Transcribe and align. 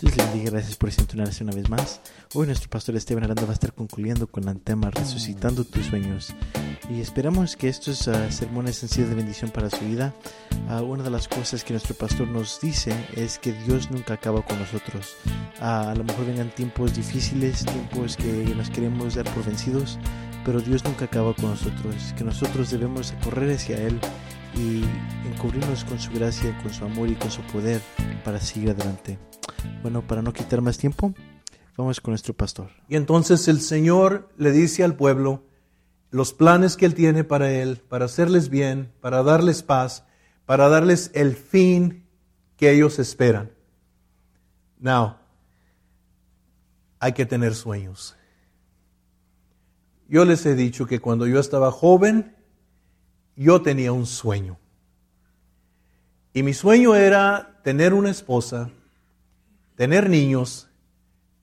Dios 0.00 0.16
le 0.16 0.24
bendiga, 0.26 0.52
gracias 0.52 0.76
por 0.76 0.92
sintonarse 0.92 1.42
una 1.42 1.52
vez 1.52 1.68
más. 1.68 2.00
Hoy 2.32 2.46
nuestro 2.46 2.70
pastor 2.70 2.94
Esteban 2.94 3.24
Aranda 3.24 3.42
va 3.42 3.50
a 3.50 3.54
estar 3.54 3.72
concluyendo 3.72 4.28
con 4.28 4.48
el 4.48 4.60
tema 4.60 4.92
Resucitando 4.92 5.64
tus 5.64 5.86
sueños. 5.86 6.32
Y 6.88 7.00
esperamos 7.00 7.56
que 7.56 7.68
estos 7.68 8.06
uh, 8.06 8.30
sermones 8.30 8.80
han 8.84 8.90
sido 8.90 9.08
de 9.08 9.16
bendición 9.16 9.50
para 9.50 9.70
su 9.70 9.84
vida. 9.84 10.14
Uh, 10.70 10.84
una 10.84 11.02
de 11.02 11.10
las 11.10 11.26
cosas 11.26 11.64
que 11.64 11.72
nuestro 11.72 11.96
pastor 11.96 12.28
nos 12.28 12.60
dice 12.60 12.94
es 13.16 13.40
que 13.40 13.52
Dios 13.52 13.90
nunca 13.90 14.14
acaba 14.14 14.42
con 14.42 14.60
nosotros. 14.60 15.16
Uh, 15.60 15.64
a 15.64 15.94
lo 15.96 16.04
mejor 16.04 16.26
vengan 16.26 16.54
tiempos 16.54 16.94
difíciles, 16.94 17.64
tiempos 17.64 18.16
que 18.16 18.54
nos 18.54 18.70
queremos 18.70 19.16
dar 19.16 19.28
por 19.34 19.44
vencidos, 19.44 19.98
pero 20.44 20.60
Dios 20.60 20.84
nunca 20.84 21.06
acaba 21.06 21.34
con 21.34 21.50
nosotros. 21.50 22.14
Que 22.16 22.22
nosotros 22.22 22.70
debemos 22.70 23.14
correr 23.24 23.56
hacia 23.56 23.76
Él 23.78 23.98
y 24.58 24.84
encubrirnos 25.26 25.84
con 25.84 25.98
su 25.98 26.10
gracia, 26.12 26.56
con 26.62 26.72
su 26.72 26.84
amor 26.84 27.08
y 27.08 27.14
con 27.14 27.30
su 27.30 27.42
poder 27.42 27.80
para 28.24 28.40
seguir 28.40 28.70
adelante. 28.70 29.18
Bueno, 29.82 30.06
para 30.06 30.20
no 30.20 30.32
quitar 30.32 30.60
más 30.60 30.78
tiempo, 30.78 31.14
vamos 31.76 32.00
con 32.00 32.12
nuestro 32.12 32.34
pastor. 32.34 32.70
Y 32.88 32.96
entonces 32.96 33.46
el 33.46 33.60
Señor 33.60 34.28
le 34.36 34.50
dice 34.50 34.82
al 34.82 34.96
pueblo 34.96 35.44
los 36.10 36.32
planes 36.32 36.76
que 36.76 36.86
Él 36.86 36.94
tiene 36.94 37.22
para 37.22 37.52
Él, 37.52 37.80
para 37.88 38.06
hacerles 38.06 38.48
bien, 38.48 38.92
para 39.00 39.22
darles 39.22 39.62
paz, 39.62 40.04
para 40.44 40.68
darles 40.68 41.10
el 41.14 41.36
fin 41.36 42.06
que 42.56 42.72
ellos 42.72 42.98
esperan. 42.98 43.52
Now, 44.80 45.16
hay 46.98 47.12
que 47.12 47.26
tener 47.26 47.54
sueños. 47.54 48.16
Yo 50.08 50.24
les 50.24 50.44
he 50.46 50.54
dicho 50.54 50.86
que 50.86 51.00
cuando 51.00 51.26
yo 51.26 51.38
estaba 51.38 51.70
joven, 51.70 52.34
yo 53.38 53.62
tenía 53.62 53.92
un 53.92 54.04
sueño. 54.04 54.58
Y 56.32 56.42
mi 56.42 56.52
sueño 56.52 56.96
era 56.96 57.60
tener 57.62 57.94
una 57.94 58.10
esposa, 58.10 58.68
tener 59.76 60.10
niños, 60.10 60.68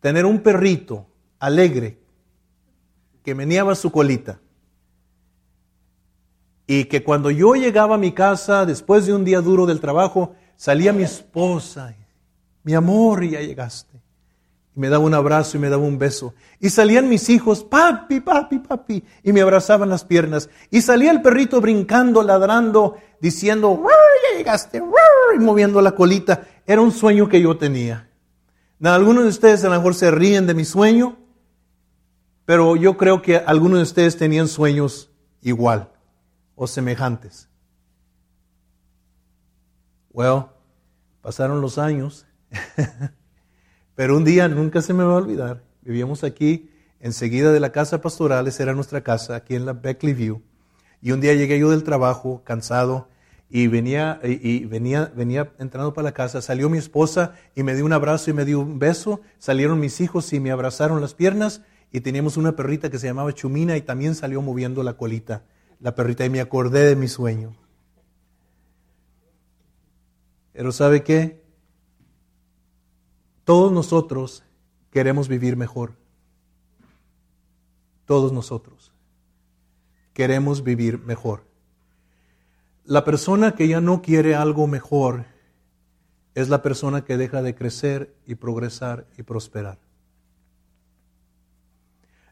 tener 0.02 0.26
un 0.26 0.40
perrito 0.40 1.08
alegre 1.40 1.98
que 3.24 3.34
meneaba 3.34 3.76
su 3.76 3.92
colita. 3.92 4.40
Y 6.68 6.86
que 6.86 7.02
cuando 7.02 7.32
yo 7.32 7.56
llegaba 7.56 7.96
a 7.96 8.00
mi 8.00 8.12
casa 8.12 8.66
después 8.66 9.06
de 9.06 9.14
un 9.14 9.24
día 9.24 9.40
duro 9.40 9.66
del 9.66 9.80
trabajo, 9.80 10.36
salía 10.58 10.92
mi 10.92 11.04
esposa, 11.04 11.96
mi 12.64 12.74
amor, 12.74 13.24
ya 13.24 13.40
llegaste. 13.40 14.02
Y 14.76 14.80
me 14.80 14.90
daba 14.90 15.04
un 15.04 15.14
abrazo 15.14 15.58
y 15.58 15.60
me 15.60 15.70
daba 15.70 15.84
un 15.84 15.98
beso. 15.98 16.34
Y 16.60 16.70
salían 16.70 17.08
mis 17.08 17.30
hijos, 17.30 17.64
papi, 17.64 18.20
papi, 18.20 18.60
papi, 18.60 19.04
y 19.24 19.32
me 19.32 19.42
abrazaban 19.42 19.90
las 19.90 20.04
piernas. 20.04 20.50
Y 20.70 20.82
salía 20.82 21.12
el 21.12 21.22
perrito 21.22 21.62
brincando, 21.62 22.24
ladrando, 22.24 22.98
diciendo, 23.22 23.82
ya 23.84 24.38
llegaste, 24.38 24.84
y 25.36 25.40
moviendo 25.40 25.82
la 25.82 25.94
colita. 25.94 26.46
Era 26.66 26.82
un 26.82 26.92
sueño 26.92 27.30
que 27.30 27.42
yo 27.42 27.58
tenía. 27.58 28.10
Algunos 28.84 29.24
de 29.24 29.30
ustedes 29.30 29.64
a 29.64 29.70
lo 29.70 29.76
mejor 29.76 29.96
se 29.96 30.12
ríen 30.12 30.46
de 30.48 30.54
mi 30.54 30.66
sueño, 30.66 31.18
pero 32.46 32.76
yo 32.76 32.98
creo 32.98 33.22
que 33.22 33.38
algunos 33.38 33.80
de 33.80 33.84
ustedes 33.84 34.18
tenían 34.18 34.48
sueños 34.48 35.10
igual 35.42 35.90
o 36.56 36.68
semejantes. 36.68 37.50
Well, 40.12 40.46
pasaron 41.22 41.62
los 41.62 41.78
años, 41.78 42.26
pero 43.96 44.18
un 44.18 44.26
día 44.26 44.48
nunca 44.48 44.82
se 44.82 44.94
me 44.94 45.04
va 45.04 45.14
a 45.14 45.18
olvidar. 45.18 45.64
Vivíamos 45.82 46.24
aquí, 46.24 46.70
enseguida 47.00 47.52
de 47.52 47.60
la 47.60 47.72
casa 47.72 48.02
pastoral, 48.02 48.48
esa 48.48 48.64
era 48.64 48.74
nuestra 48.74 49.02
casa, 49.02 49.36
aquí 49.36 49.56
en 49.56 49.66
la 49.66 49.74
Beckley 49.74 50.14
View. 50.14 50.42
Y 51.02 51.12
un 51.12 51.22
día 51.22 51.34
llegué 51.34 51.60
yo 51.60 51.72
del 51.72 51.84
trabajo, 51.84 52.42
cansado, 52.44 53.08
y 53.50 53.68
venía, 53.68 54.20
y 54.24 54.66
venía, 54.66 55.12
venía 55.16 55.54
entrando 55.60 55.94
para 55.94 56.06
la 56.06 56.14
casa, 56.14 56.42
salió 56.42 56.70
mi 56.70 56.78
esposa 56.78 57.36
y 57.56 57.64
me 57.64 57.76
dio 57.76 57.86
un 57.86 57.94
abrazo 57.94 58.32
y 58.32 58.34
me 58.34 58.44
dio 58.44 58.60
un 58.60 58.80
beso, 58.80 59.22
salieron 59.38 59.80
mis 59.80 60.02
hijos 60.02 60.34
y 60.34 60.40
me 60.40 60.52
abrazaron 60.52 61.00
las 61.00 61.14
piernas 61.14 61.62
y 61.92 62.02
teníamos 62.02 62.38
una 62.38 62.56
perrita 62.56 62.90
que 62.90 62.98
se 62.98 63.08
llamaba 63.08 63.34
Chumina 63.34 63.78
y 63.78 63.82
también 63.82 64.16
salió 64.16 64.42
moviendo 64.42 64.84
la 64.84 64.98
colita, 64.98 65.44
la 65.80 65.94
perrita 65.94 66.26
y 66.26 66.30
me 66.30 66.42
acordé 66.42 66.86
de 66.88 66.96
mi 66.96 67.08
sueño. 67.08 67.56
Pero 70.52 70.72
¿sabe 70.72 71.04
qué? 71.04 71.45
Todos 73.46 73.72
nosotros 73.72 74.44
queremos 74.92 75.28
vivir 75.28 75.56
mejor. 75.56 75.94
Todos 78.06 78.34
nosotros 78.34 78.92
queremos 80.14 80.64
vivir 80.64 81.00
mejor. 81.00 81.44
La 82.86 83.04
persona 83.04 83.54
que 83.54 83.68
ya 83.68 83.82
no 83.82 84.02
quiere 84.02 84.34
algo 84.34 84.66
mejor 84.66 85.26
es 86.34 86.50
la 86.50 86.62
persona 86.62 87.04
que 87.04 87.18
deja 87.18 87.42
de 87.42 87.54
crecer 87.54 88.16
y 88.26 88.36
progresar 88.36 89.08
y 89.18 89.24
prosperar. 89.24 89.78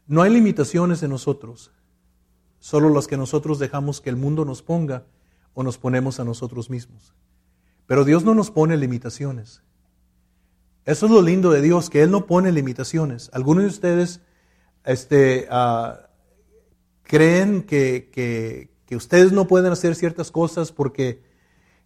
No 0.06 0.22
hay 0.22 0.32
limitaciones 0.32 1.02
en 1.02 1.10
nosotros, 1.10 1.70
solo 2.58 2.88
las 2.88 3.06
que 3.06 3.16
nosotros 3.16 3.58
dejamos 3.58 4.00
que 4.00 4.10
el 4.10 4.16
mundo 4.16 4.44
nos 4.44 4.62
ponga 4.62 5.04
o 5.52 5.62
nos 5.62 5.78
ponemos 5.78 6.18
a 6.18 6.24
nosotros 6.24 6.70
mismos. 6.70 7.14
Pero 7.86 8.04
Dios 8.04 8.24
no 8.24 8.34
nos 8.34 8.50
pone 8.50 8.76
limitaciones. 8.76 9.62
Eso 10.84 11.06
es 11.06 11.12
lo 11.12 11.22
lindo 11.22 11.50
de 11.50 11.62
Dios, 11.62 11.88
que 11.88 12.02
Él 12.02 12.10
no 12.10 12.26
pone 12.26 12.52
limitaciones. 12.52 13.30
Algunos 13.32 13.64
de 13.64 13.70
ustedes 13.70 14.20
este, 14.84 15.48
uh, 15.50 15.96
creen 17.02 17.62
que, 17.62 18.10
que, 18.12 18.70
que 18.86 18.96
ustedes 18.96 19.32
no 19.32 19.46
pueden 19.46 19.72
hacer 19.72 19.94
ciertas 19.94 20.30
cosas 20.30 20.72
porque 20.72 21.22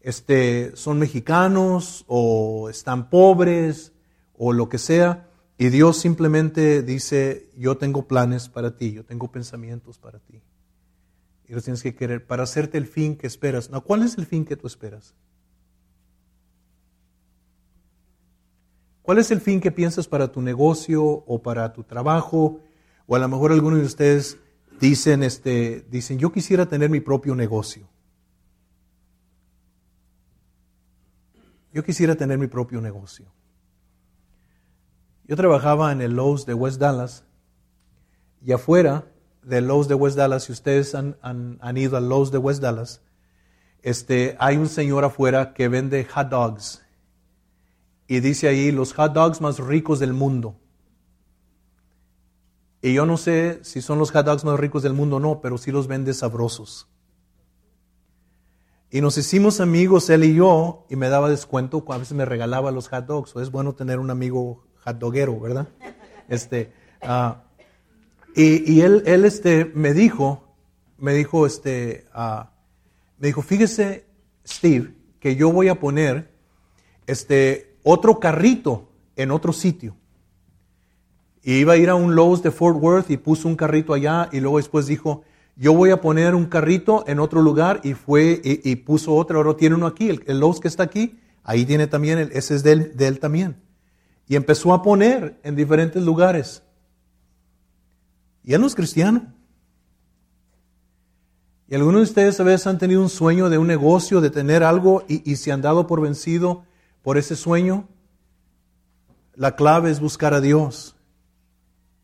este, 0.00 0.74
son 0.74 0.98
mexicanos 0.98 2.04
o 2.08 2.68
están 2.70 3.10
pobres 3.10 3.92
o 4.36 4.52
lo 4.52 4.68
que 4.68 4.78
sea. 4.78 5.28
Y 5.58 5.68
Dios 5.70 5.98
simplemente 5.98 6.82
dice, 6.82 7.50
yo 7.56 7.76
tengo 7.78 8.06
planes 8.06 8.48
para 8.48 8.76
ti, 8.76 8.92
yo 8.92 9.04
tengo 9.04 9.30
pensamientos 9.30 9.98
para 9.98 10.18
ti. 10.18 10.40
Y 11.48 11.54
los 11.54 11.64
tienes 11.64 11.82
que 11.82 11.94
querer 11.94 12.26
para 12.26 12.44
hacerte 12.44 12.78
el 12.78 12.86
fin 12.86 13.16
que 13.16 13.26
esperas. 13.26 13.70
No, 13.70 13.82
¿cuál 13.82 14.02
es 14.02 14.18
el 14.18 14.26
fin 14.26 14.44
que 14.44 14.56
tú 14.56 14.66
esperas? 14.66 15.14
¿Cuál 19.08 19.20
es 19.20 19.30
el 19.30 19.40
fin 19.40 19.62
que 19.62 19.72
piensas 19.72 20.06
para 20.06 20.30
tu 20.30 20.42
negocio 20.42 21.02
o 21.02 21.40
para 21.40 21.72
tu 21.72 21.82
trabajo? 21.82 22.60
O 23.06 23.16
a 23.16 23.18
lo 23.18 23.26
mejor 23.26 23.52
algunos 23.52 23.78
de 23.78 23.86
ustedes 23.86 24.36
dicen, 24.80 25.22
este, 25.22 25.86
dicen, 25.88 26.18
yo 26.18 26.30
quisiera 26.30 26.66
tener 26.66 26.90
mi 26.90 27.00
propio 27.00 27.34
negocio. 27.34 27.88
Yo 31.72 31.82
quisiera 31.82 32.16
tener 32.16 32.36
mi 32.36 32.48
propio 32.48 32.82
negocio. 32.82 33.24
Yo 35.24 35.36
trabajaba 35.36 35.90
en 35.90 36.02
el 36.02 36.14
Lowe's 36.14 36.44
de 36.44 36.52
West 36.52 36.78
Dallas 36.78 37.24
y 38.44 38.52
afuera 38.52 39.06
del 39.42 39.68
Lowe's 39.68 39.88
de 39.88 39.94
West 39.94 40.18
Dallas, 40.18 40.44
si 40.44 40.52
ustedes 40.52 40.94
han, 40.94 41.16
han, 41.22 41.76
ido 41.78 41.96
al 41.96 42.10
Lowe's 42.10 42.30
de 42.30 42.36
West 42.36 42.60
Dallas, 42.60 43.00
este, 43.80 44.36
hay 44.38 44.58
un 44.58 44.68
señor 44.68 45.06
afuera 45.06 45.54
que 45.54 45.68
vende 45.68 46.04
hot 46.04 46.28
dogs 46.28 46.82
y 48.08 48.20
dice 48.20 48.48
ahí 48.48 48.72
los 48.72 48.94
hot 48.94 49.12
dogs 49.12 49.40
más 49.42 49.58
ricos 49.58 50.00
del 50.00 50.14
mundo. 50.14 50.56
Y 52.80 52.94
yo 52.94 53.04
no 53.04 53.18
sé 53.18 53.60
si 53.62 53.82
son 53.82 53.98
los 53.98 54.10
hot 54.10 54.24
dogs 54.24 54.44
más 54.44 54.58
ricos 54.58 54.82
del 54.82 54.94
mundo 54.94 55.16
o 55.16 55.20
no, 55.20 55.40
pero 55.42 55.58
sí 55.58 55.70
los 55.70 55.86
vende 55.86 56.14
sabrosos. 56.14 56.88
Y 58.90 59.02
nos 59.02 59.18
hicimos 59.18 59.60
amigos, 59.60 60.08
él 60.08 60.24
y 60.24 60.34
yo, 60.34 60.86
y 60.88 60.96
me 60.96 61.10
daba 61.10 61.28
descuento, 61.28 61.84
a 61.88 61.98
veces 61.98 62.14
me 62.14 62.24
regalaba 62.24 62.70
los 62.70 62.88
hot 62.88 63.04
dogs. 63.04 63.36
es 63.36 63.50
bueno 63.50 63.74
tener 63.74 63.98
un 63.98 64.10
amigo 64.10 64.64
hot 64.84 64.96
doguero, 64.96 65.38
¿verdad? 65.38 65.68
Este, 66.28 66.72
uh, 67.02 67.34
y, 68.34 68.72
y, 68.72 68.80
él, 68.80 69.02
él 69.04 69.26
este, 69.26 69.66
me 69.66 69.92
dijo, 69.92 70.48
me 70.96 71.12
dijo, 71.12 71.46
este, 71.46 72.06
uh, 72.14 72.44
me 73.18 73.26
dijo, 73.26 73.42
fíjese, 73.42 74.06
Steve, 74.46 74.94
que 75.20 75.36
yo 75.36 75.52
voy 75.52 75.68
a 75.68 75.78
poner 75.78 76.32
este, 77.06 77.67
otro 77.90 78.20
carrito 78.20 78.90
en 79.16 79.30
otro 79.30 79.54
sitio. 79.54 79.96
Y 81.42 81.54
iba 81.54 81.72
a 81.72 81.76
ir 81.78 81.88
a 81.88 81.94
un 81.94 82.14
Lowe's 82.14 82.42
de 82.42 82.50
Fort 82.50 82.76
Worth 82.78 83.10
y 83.10 83.16
puso 83.16 83.48
un 83.48 83.56
carrito 83.56 83.94
allá 83.94 84.28
y 84.30 84.40
luego 84.40 84.58
después 84.58 84.86
dijo, 84.86 85.22
yo 85.56 85.72
voy 85.72 85.90
a 85.90 86.02
poner 86.02 86.34
un 86.34 86.44
carrito 86.44 87.04
en 87.06 87.18
otro 87.18 87.40
lugar 87.40 87.80
y 87.82 87.94
fue 87.94 88.42
y, 88.44 88.76
puso 88.76 89.14
otro, 89.14 89.38
ahora 89.38 89.56
tiene 89.56 89.74
uno 89.74 89.86
aquí, 89.86 90.10
el, 90.10 90.38
Lowe's 90.38 90.60
que 90.60 90.68
está 90.68 90.82
aquí, 90.82 91.18
ahí 91.42 91.64
tiene 91.64 91.86
también, 91.86 92.18
el, 92.18 92.30
ese 92.32 92.56
es 92.56 92.62
de 92.62 92.72
él, 93.06 93.18
también. 93.20 93.56
Y 94.26 94.36
empezó 94.36 94.74
a 94.74 94.82
poner 94.82 95.40
en 95.42 95.56
diferentes 95.56 96.02
lugares. 96.02 96.62
Y 98.44 98.52
él 98.52 98.60
no 98.60 98.66
es 98.66 98.74
cristiano. 98.74 99.32
Y 101.68 101.74
algunos 101.74 102.00
de 102.00 102.04
ustedes 102.04 102.38
a 102.38 102.44
veces 102.44 102.66
han 102.66 102.76
tenido 102.76 103.00
un 103.00 103.08
sueño 103.08 103.48
de 103.48 103.56
un 103.56 103.66
negocio, 103.66 104.20
de 104.20 104.28
tener 104.28 104.62
algo 104.62 105.04
y, 105.08 105.30
y 105.30 105.36
se 105.36 105.52
han 105.52 105.62
dado 105.62 105.86
por 105.86 106.02
vencido 106.02 106.67
por 107.02 107.18
ese 107.18 107.36
sueño. 107.36 107.88
La 109.34 109.56
clave 109.56 109.90
es 109.90 110.00
buscar 110.00 110.34
a 110.34 110.40
Dios 110.40 110.96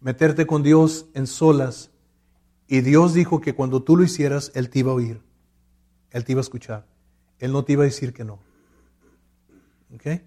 meterte 0.04 0.46
con 0.46 0.62
Dios 0.62 1.06
en 1.14 1.26
solas. 1.26 1.90
Y 2.68 2.82
Dios 2.82 3.14
dijo 3.14 3.40
que 3.40 3.54
cuando 3.54 3.82
tú 3.82 3.96
lo 3.96 4.04
hicieras, 4.04 4.52
Él 4.54 4.68
te 4.68 4.80
iba 4.80 4.92
a 4.92 4.94
oír. 4.94 5.22
Él 6.10 6.24
te 6.24 6.32
iba 6.32 6.40
a 6.40 6.42
escuchar. 6.42 6.86
Él 7.38 7.52
no 7.52 7.64
te 7.64 7.72
iba 7.72 7.84
a 7.84 7.86
decir 7.86 8.12
que 8.12 8.22
no. 8.22 8.38
¿Ok? 9.94 10.20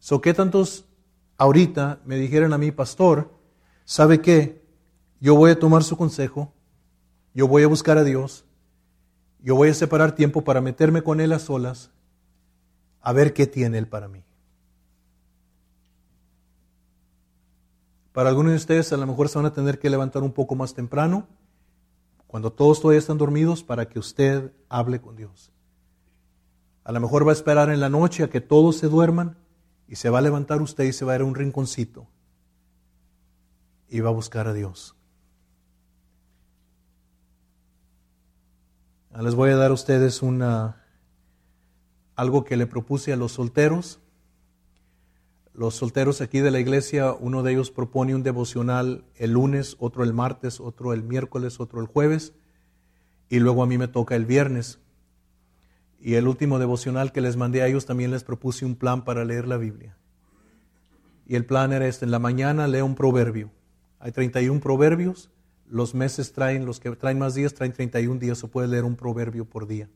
So, 0.00 0.20
¿qué 0.20 0.34
tantos 0.34 0.86
ahorita 1.38 2.00
me 2.04 2.16
dijeran 2.16 2.52
a 2.52 2.58
mí, 2.58 2.72
pastor, 2.72 3.32
¿sabe 3.84 4.20
qué? 4.20 4.60
Yo 5.20 5.36
voy 5.36 5.52
a 5.52 5.58
tomar 5.58 5.84
su 5.84 5.96
consejo, 5.96 6.52
yo 7.32 7.46
voy 7.46 7.62
a 7.62 7.68
buscar 7.68 7.96
a 7.96 8.04
Dios, 8.04 8.44
yo 9.38 9.54
voy 9.54 9.68
a 9.68 9.74
separar 9.74 10.16
tiempo 10.16 10.42
para 10.42 10.60
meterme 10.60 11.02
con 11.02 11.20
Él 11.20 11.32
a 11.32 11.38
solas, 11.38 11.90
a 13.04 13.12
ver 13.12 13.34
qué 13.34 13.46
tiene 13.46 13.76
Él 13.76 13.86
para 13.86 14.08
mí. 14.08 14.24
Para 18.12 18.30
algunos 18.30 18.52
de 18.52 18.56
ustedes 18.56 18.92
a 18.92 18.96
lo 18.96 19.06
mejor 19.06 19.28
se 19.28 19.38
van 19.38 19.46
a 19.46 19.52
tener 19.52 19.78
que 19.78 19.90
levantar 19.90 20.22
un 20.22 20.32
poco 20.32 20.54
más 20.54 20.72
temprano, 20.72 21.28
cuando 22.26 22.50
todos 22.50 22.80
todavía 22.80 22.98
están 22.98 23.18
dormidos, 23.18 23.62
para 23.62 23.88
que 23.88 23.98
usted 23.98 24.52
hable 24.70 25.00
con 25.00 25.16
Dios. 25.16 25.52
A 26.82 26.92
lo 26.92 27.00
mejor 27.00 27.26
va 27.26 27.30
a 27.30 27.34
esperar 27.34 27.68
en 27.68 27.80
la 27.80 27.90
noche 27.90 28.24
a 28.24 28.30
que 28.30 28.40
todos 28.40 28.78
se 28.78 28.88
duerman 28.88 29.36
y 29.86 29.96
se 29.96 30.08
va 30.08 30.18
a 30.18 30.22
levantar 30.22 30.62
usted 30.62 30.84
y 30.84 30.92
se 30.92 31.04
va 31.04 31.12
a 31.12 31.16
ir 31.16 31.22
a 31.22 31.26
un 31.26 31.34
rinconcito 31.34 32.06
y 33.88 34.00
va 34.00 34.08
a 34.08 34.12
buscar 34.12 34.48
a 34.48 34.54
Dios. 34.54 34.96
Ah, 39.12 39.22
les 39.22 39.34
voy 39.34 39.50
a 39.50 39.56
dar 39.56 39.70
a 39.70 39.74
ustedes 39.74 40.22
una, 40.22 40.83
algo 42.16 42.44
que 42.44 42.56
le 42.56 42.66
propuse 42.66 43.12
a 43.12 43.16
los 43.16 43.32
solteros. 43.32 44.00
Los 45.52 45.76
solteros 45.76 46.20
aquí 46.20 46.40
de 46.40 46.50
la 46.50 46.60
iglesia, 46.60 47.12
uno 47.12 47.42
de 47.42 47.52
ellos 47.52 47.70
propone 47.70 48.14
un 48.14 48.22
devocional 48.22 49.04
el 49.16 49.32
lunes, 49.32 49.76
otro 49.78 50.02
el 50.02 50.12
martes, 50.12 50.60
otro 50.60 50.92
el 50.92 51.04
miércoles, 51.04 51.60
otro 51.60 51.80
el 51.80 51.86
jueves, 51.86 52.32
y 53.28 53.38
luego 53.38 53.62
a 53.62 53.66
mí 53.66 53.78
me 53.78 53.88
toca 53.88 54.16
el 54.16 54.26
viernes. 54.26 54.80
Y 56.00 56.14
el 56.14 56.28
último 56.28 56.58
devocional 56.58 57.12
que 57.12 57.20
les 57.20 57.36
mandé 57.36 57.62
a 57.62 57.68
ellos 57.68 57.86
también 57.86 58.10
les 58.10 58.24
propuse 58.24 58.66
un 58.66 58.74
plan 58.74 59.04
para 59.04 59.24
leer 59.24 59.46
la 59.46 59.56
Biblia. 59.56 59.96
Y 61.26 61.36
el 61.36 61.46
plan 61.46 61.72
era 61.72 61.86
este, 61.86 62.04
en 62.04 62.10
la 62.10 62.18
mañana 62.18 62.66
leo 62.66 62.84
un 62.84 62.94
proverbio. 62.94 63.50
Hay 64.00 64.12
31 64.12 64.60
proverbios, 64.60 65.30
los 65.66 65.94
meses 65.94 66.32
traen, 66.32 66.66
los 66.66 66.80
que 66.80 66.90
traen 66.96 67.18
más 67.18 67.34
días 67.34 67.54
traen 67.54 67.72
31 67.72 68.20
días, 68.20 68.44
o 68.44 68.48
puede 68.48 68.68
leer 68.68 68.84
un 68.84 68.96
proverbio 68.96 69.44
por 69.46 69.66
día. 69.66 69.88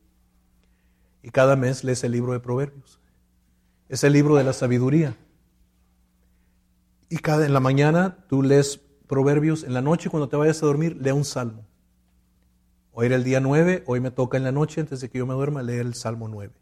Y 1.21 1.29
cada 1.31 1.55
mes 1.55 1.83
lees 1.83 2.03
el 2.03 2.11
libro 2.11 2.33
de 2.33 2.39
proverbios. 2.39 2.99
Es 3.87 4.03
el 4.03 4.13
libro 4.13 4.35
de 4.35 4.43
la 4.43 4.53
sabiduría. 4.53 5.17
Y 7.09 7.17
cada, 7.17 7.45
en 7.45 7.53
la 7.53 7.59
mañana 7.59 8.17
tú 8.27 8.43
lees 8.43 8.79
proverbios, 9.07 9.63
en 9.63 9.73
la 9.73 9.81
noche 9.81 10.09
cuando 10.09 10.29
te 10.29 10.37
vayas 10.37 10.61
a 10.61 10.67
dormir, 10.67 10.97
lee 11.01 11.11
un 11.11 11.25
salmo. 11.25 11.65
Hoy 12.91 13.07
era 13.07 13.15
el 13.15 13.23
día 13.23 13.39
9, 13.39 13.83
hoy 13.87 13.99
me 13.99 14.11
toca 14.11 14.37
en 14.37 14.43
la 14.43 14.51
noche, 14.51 14.81
antes 14.81 15.01
de 15.01 15.09
que 15.09 15.17
yo 15.17 15.25
me 15.25 15.33
duerma, 15.33 15.63
leer 15.63 15.85
el 15.85 15.95
Salmo 15.95 16.27
9. 16.27 16.53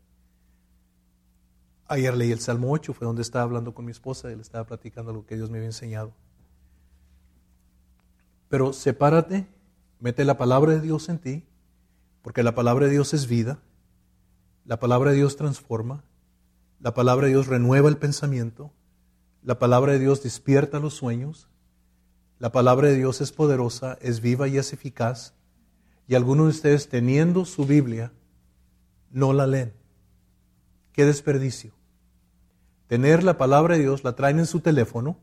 Ayer 1.87 2.15
leí 2.15 2.31
el 2.31 2.39
Salmo 2.39 2.71
8, 2.71 2.93
fue 2.93 3.05
donde 3.05 3.21
estaba 3.21 3.43
hablando 3.43 3.73
con 3.73 3.85
mi 3.85 3.91
esposa 3.91 4.31
y 4.31 4.35
le 4.35 4.41
estaba 4.41 4.65
platicando 4.65 5.13
lo 5.13 5.25
que 5.25 5.35
Dios 5.35 5.49
me 5.49 5.57
había 5.57 5.69
enseñado. 5.69 6.13
Pero 8.49 8.71
sepárate, 8.71 9.47
mete 9.99 10.23
la 10.25 10.37
palabra 10.37 10.73
de 10.73 10.81
Dios 10.81 11.09
en 11.09 11.19
ti, 11.19 11.43
porque 12.21 12.43
la 12.43 12.55
palabra 12.55 12.85
de 12.85 12.91
Dios 12.91 13.13
es 13.13 13.27
vida, 13.27 13.59
la 14.67 14.79
palabra 14.79 15.11
de 15.11 15.17
Dios 15.17 15.37
transforma, 15.37 16.03
la 16.79 16.93
palabra 16.93 17.25
de 17.25 17.31
Dios 17.31 17.47
renueva 17.47 17.89
el 17.89 17.97
pensamiento, 17.97 18.71
la 19.41 19.59
palabra 19.59 19.93
de 19.93 19.99
Dios 19.99 20.21
despierta 20.21 20.79
los 20.79 20.93
sueños. 20.93 21.47
La 22.37 22.51
palabra 22.51 22.89
de 22.89 22.95
Dios 22.95 23.21
es 23.21 23.31
poderosa, 23.31 23.97
es 24.01 24.19
viva 24.19 24.49
y 24.49 24.57
es 24.57 24.73
eficaz. 24.73 25.35
Y 26.05 26.15
algunos 26.15 26.47
de 26.47 26.51
ustedes 26.51 26.89
teniendo 26.89 27.45
su 27.45 27.65
Biblia 27.65 28.11
no 29.09 29.31
la 29.31 29.47
leen. 29.47 29.73
Qué 30.91 31.05
desperdicio. 31.05 31.71
Tener 32.87 33.23
la 33.23 33.37
palabra 33.37 33.75
de 33.75 33.83
Dios, 33.83 34.03
la 34.03 34.15
traen 34.17 34.39
en 34.39 34.45
su 34.45 34.59
teléfono. 34.59 35.17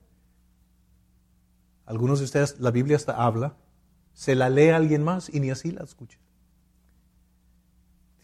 Algunos 1.85 2.19
de 2.19 2.25
ustedes, 2.25 2.59
la 2.61 2.71
Biblia 2.71 2.97
hasta 2.97 3.23
habla. 3.23 3.57
Se 4.15 4.35
la 4.35 4.49
lee 4.49 4.71
a 4.71 4.77
alguien 4.77 5.05
más 5.05 5.29
y 5.29 5.41
ni 5.41 5.51
así 5.51 5.71
la 5.71 5.85
escucha. 5.85 6.19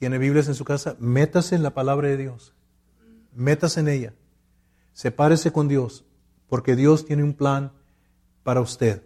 Tiene 0.00 0.18
Biblias 0.18 0.48
en 0.48 0.54
su 0.56 0.64
casa, 0.64 0.96
métase 0.98 1.54
en 1.54 1.62
la 1.62 1.74
palabra 1.74 2.08
de 2.08 2.16
Dios. 2.16 2.54
Métase 3.34 3.80
en 3.80 3.88
ella. 3.88 4.14
Sepárese 4.94 5.52
con 5.52 5.68
Dios, 5.68 6.04
porque 6.48 6.74
Dios 6.74 7.04
tiene 7.04 7.22
un 7.22 7.34
plan 7.34 7.70
para 8.42 8.62
usted. 8.62 9.04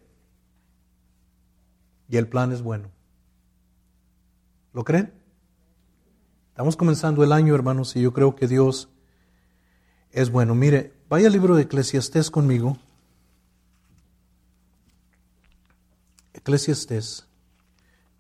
Y 2.08 2.16
el 2.16 2.28
plan 2.28 2.52
es 2.52 2.62
bueno. 2.62 2.90
¿Lo 4.72 4.84
creen? 4.84 5.12
Estamos 6.50 6.76
comenzando 6.76 7.24
el 7.24 7.32
año, 7.32 7.56
hermanos, 7.56 7.96
y 7.96 8.00
yo 8.00 8.12
creo 8.12 8.36
que 8.36 8.46
Dios 8.46 8.88
es 10.12 10.30
bueno. 10.30 10.54
Mire, 10.54 10.92
vaya 11.08 11.26
al 11.26 11.32
libro 11.32 11.56
de 11.56 11.62
Eclesiastés 11.62 12.30
conmigo. 12.30 12.78
Eclesiastés, 16.34 17.26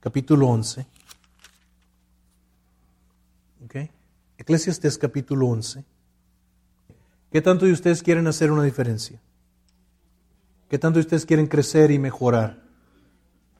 capítulo 0.00 0.48
11. 0.48 0.86
¿Ok? 3.64 3.76
Eclesiastés, 4.44 4.98
capítulo 4.98 5.46
11. 5.46 5.86
¿Qué 7.32 7.40
tanto 7.40 7.64
de 7.64 7.72
ustedes 7.72 8.02
quieren 8.02 8.26
hacer 8.26 8.52
una 8.52 8.62
diferencia? 8.62 9.18
¿Qué 10.68 10.78
tanto 10.78 10.98
de 10.98 11.00
ustedes 11.00 11.24
quieren 11.24 11.46
crecer 11.46 11.90
y 11.90 11.98
mejorar? 11.98 12.62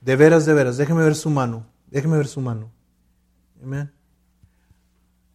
De 0.03 0.15
veras, 0.15 0.45
de 0.45 0.53
veras, 0.53 0.77
déjeme 0.77 1.03
ver 1.03 1.15
su 1.15 1.31
mano, 1.31 1.67
déjeme 1.91 2.19
ver 2.19 2.27
su 2.27 2.43
mano. 2.43 2.71
Amén. 3.63 3.91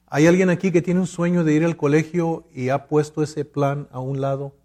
¿Hay 0.06 0.28
alguien 0.28 0.52
aquí 0.52 0.72
que 0.72 0.84
tiene 0.84 1.00
un 1.00 1.08
sueño 1.08 1.44
de 1.44 1.56
ir 1.56 1.66
al 1.66 1.78
colegio 1.78 2.48
y 2.54 2.70
ha 2.70 2.86
puesto 2.86 3.24
ese 3.24 3.44
plan 3.44 3.88
a 3.92 4.00
un 4.00 4.22
lado? 4.22 4.56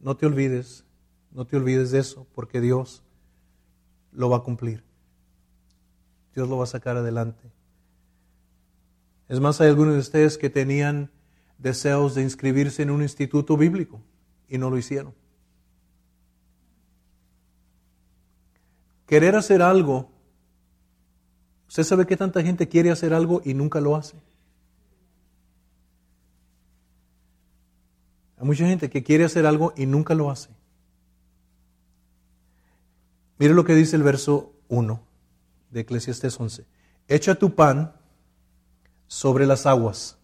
No 0.00 0.18
te 0.18 0.26
olvides, 0.26 0.84
no 1.32 1.46
te 1.46 1.56
olvides 1.56 1.92
de 1.92 2.00
eso, 2.00 2.26
porque 2.34 2.60
Dios 2.60 3.02
lo 4.12 4.28
va 4.28 4.36
a 4.36 4.42
cumplir. 4.42 4.84
Dios 6.34 6.46
lo 6.46 6.58
va 6.58 6.64
a 6.64 6.66
sacar 6.66 6.98
adelante. 6.98 7.57
Es 9.28 9.40
más, 9.40 9.60
hay 9.60 9.68
algunos 9.68 9.94
de 9.94 10.00
ustedes 10.00 10.38
que 10.38 10.48
tenían 10.48 11.10
deseos 11.58 12.14
de 12.14 12.22
inscribirse 12.22 12.82
en 12.82 12.90
un 12.90 13.02
instituto 13.02 13.56
bíblico 13.56 14.00
y 14.48 14.58
no 14.58 14.70
lo 14.70 14.78
hicieron. 14.78 15.14
Querer 19.06 19.36
hacer 19.36 19.62
algo, 19.62 20.10
usted 21.66 21.82
sabe 21.82 22.06
que 22.06 22.16
tanta 22.16 22.42
gente 22.42 22.68
quiere 22.68 22.90
hacer 22.90 23.12
algo 23.12 23.42
y 23.44 23.54
nunca 23.54 23.80
lo 23.80 23.96
hace. 23.96 24.16
Hay 28.38 28.46
mucha 28.46 28.66
gente 28.66 28.88
que 28.88 29.02
quiere 29.02 29.24
hacer 29.24 29.46
algo 29.46 29.72
y 29.76 29.86
nunca 29.86 30.14
lo 30.14 30.30
hace. 30.30 30.50
Mire 33.38 33.54
lo 33.54 33.64
que 33.64 33.74
dice 33.74 33.96
el 33.96 34.02
verso 34.02 34.52
1 34.68 35.00
de 35.70 35.80
Eclesiastes 35.80 36.38
11. 36.38 36.66
Echa 37.08 37.34
tu 37.34 37.54
pan 37.54 37.94
sobre 39.08 39.46
las 39.46 39.66
aguas, 39.66 40.16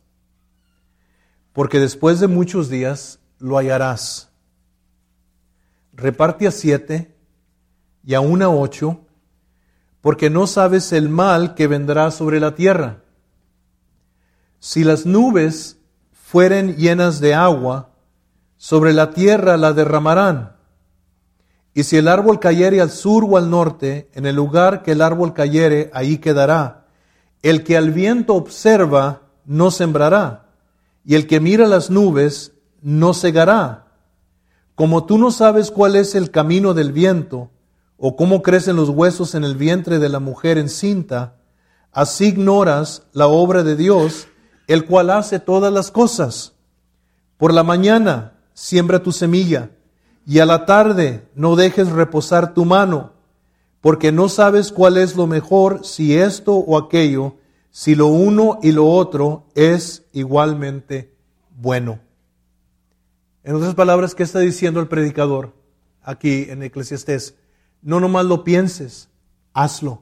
porque 1.52 1.80
después 1.80 2.20
de 2.20 2.28
muchos 2.28 2.68
días 2.68 3.18
lo 3.38 3.56
hallarás. 3.56 4.30
Reparte 5.94 6.46
a 6.46 6.50
siete 6.50 7.16
y 8.04 8.14
a 8.14 8.20
ocho, 8.20 9.00
porque 10.00 10.28
no 10.28 10.46
sabes 10.46 10.92
el 10.92 11.08
mal 11.08 11.54
que 11.54 11.66
vendrá 11.66 12.10
sobre 12.10 12.38
la 12.38 12.54
tierra. 12.54 13.02
Si 14.60 14.84
las 14.84 15.06
nubes 15.06 15.78
fueren 16.12 16.76
llenas 16.76 17.20
de 17.20 17.34
agua, 17.34 17.90
sobre 18.56 18.92
la 18.92 19.10
tierra 19.10 19.56
la 19.56 19.72
derramarán. 19.72 20.56
Y 21.72 21.84
si 21.84 21.96
el 21.96 22.08
árbol 22.08 22.38
cayere 22.38 22.80
al 22.80 22.90
sur 22.90 23.24
o 23.28 23.36
al 23.36 23.50
norte, 23.50 24.10
en 24.14 24.26
el 24.26 24.36
lugar 24.36 24.82
que 24.82 24.92
el 24.92 25.00
árbol 25.00 25.32
cayere, 25.32 25.90
ahí 25.94 26.18
quedará 26.18 26.83
el 27.44 27.62
que 27.62 27.76
al 27.76 27.90
viento 27.90 28.34
observa 28.34 29.20
no 29.44 29.70
sembrará, 29.70 30.46
y 31.04 31.14
el 31.14 31.26
que 31.26 31.40
mira 31.40 31.68
las 31.68 31.90
nubes 31.90 32.52
no 32.80 33.12
cegará. 33.12 33.88
Como 34.74 35.04
tú 35.04 35.18
no 35.18 35.30
sabes 35.30 35.70
cuál 35.70 35.94
es 35.94 36.14
el 36.14 36.30
camino 36.30 36.72
del 36.72 36.90
viento, 36.90 37.50
o 37.98 38.16
cómo 38.16 38.40
crecen 38.40 38.76
los 38.76 38.88
huesos 38.88 39.34
en 39.34 39.44
el 39.44 39.56
vientre 39.56 39.98
de 39.98 40.08
la 40.08 40.20
mujer 40.20 40.56
encinta, 40.56 41.36
así 41.92 42.28
ignoras 42.28 43.02
la 43.12 43.26
obra 43.26 43.62
de 43.62 43.76
Dios, 43.76 44.26
el 44.66 44.86
cual 44.86 45.10
hace 45.10 45.38
todas 45.38 45.70
las 45.70 45.90
cosas. 45.90 46.54
Por 47.36 47.52
la 47.52 47.62
mañana 47.62 48.38
siembra 48.54 49.02
tu 49.02 49.12
semilla, 49.12 49.68
y 50.26 50.38
a 50.38 50.46
la 50.46 50.64
tarde 50.64 51.28
no 51.34 51.56
dejes 51.56 51.90
reposar 51.90 52.54
tu 52.54 52.64
mano 52.64 53.12
porque 53.84 54.12
no 54.12 54.30
sabes 54.30 54.72
cuál 54.72 54.96
es 54.96 55.14
lo 55.14 55.26
mejor, 55.26 55.84
si 55.84 56.16
esto 56.16 56.54
o 56.54 56.78
aquello, 56.78 57.34
si 57.70 57.94
lo 57.94 58.06
uno 58.06 58.58
y 58.62 58.72
lo 58.72 58.88
otro 58.88 59.44
es 59.54 60.04
igualmente 60.14 61.12
bueno. 61.54 62.00
En 63.42 63.54
otras 63.54 63.74
palabras, 63.74 64.14
¿qué 64.14 64.22
está 64.22 64.38
diciendo 64.38 64.80
el 64.80 64.88
predicador 64.88 65.52
aquí 66.02 66.46
en 66.48 66.62
Eclesiastés? 66.62 67.34
No 67.82 68.00
nomás 68.00 68.24
lo 68.24 68.42
pienses, 68.42 69.10
hazlo. 69.52 70.00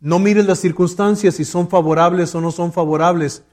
No 0.00 0.18
mires 0.18 0.46
las 0.46 0.58
circunstancias 0.58 1.36
si 1.36 1.44
son 1.44 1.68
favorables 1.68 2.34
o 2.34 2.40
no 2.40 2.50
son 2.50 2.72
favorables, 2.72 3.44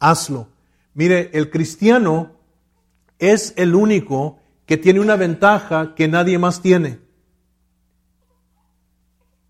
hazlo. 0.00 0.48
Mire, 0.94 1.30
el 1.32 1.48
cristiano 1.48 2.32
es 3.20 3.54
el 3.56 3.76
único 3.76 4.40
que 4.66 4.78
tiene 4.78 4.98
una 4.98 5.14
ventaja 5.14 5.94
que 5.94 6.08
nadie 6.08 6.38
más 6.38 6.60
tiene. 6.60 7.03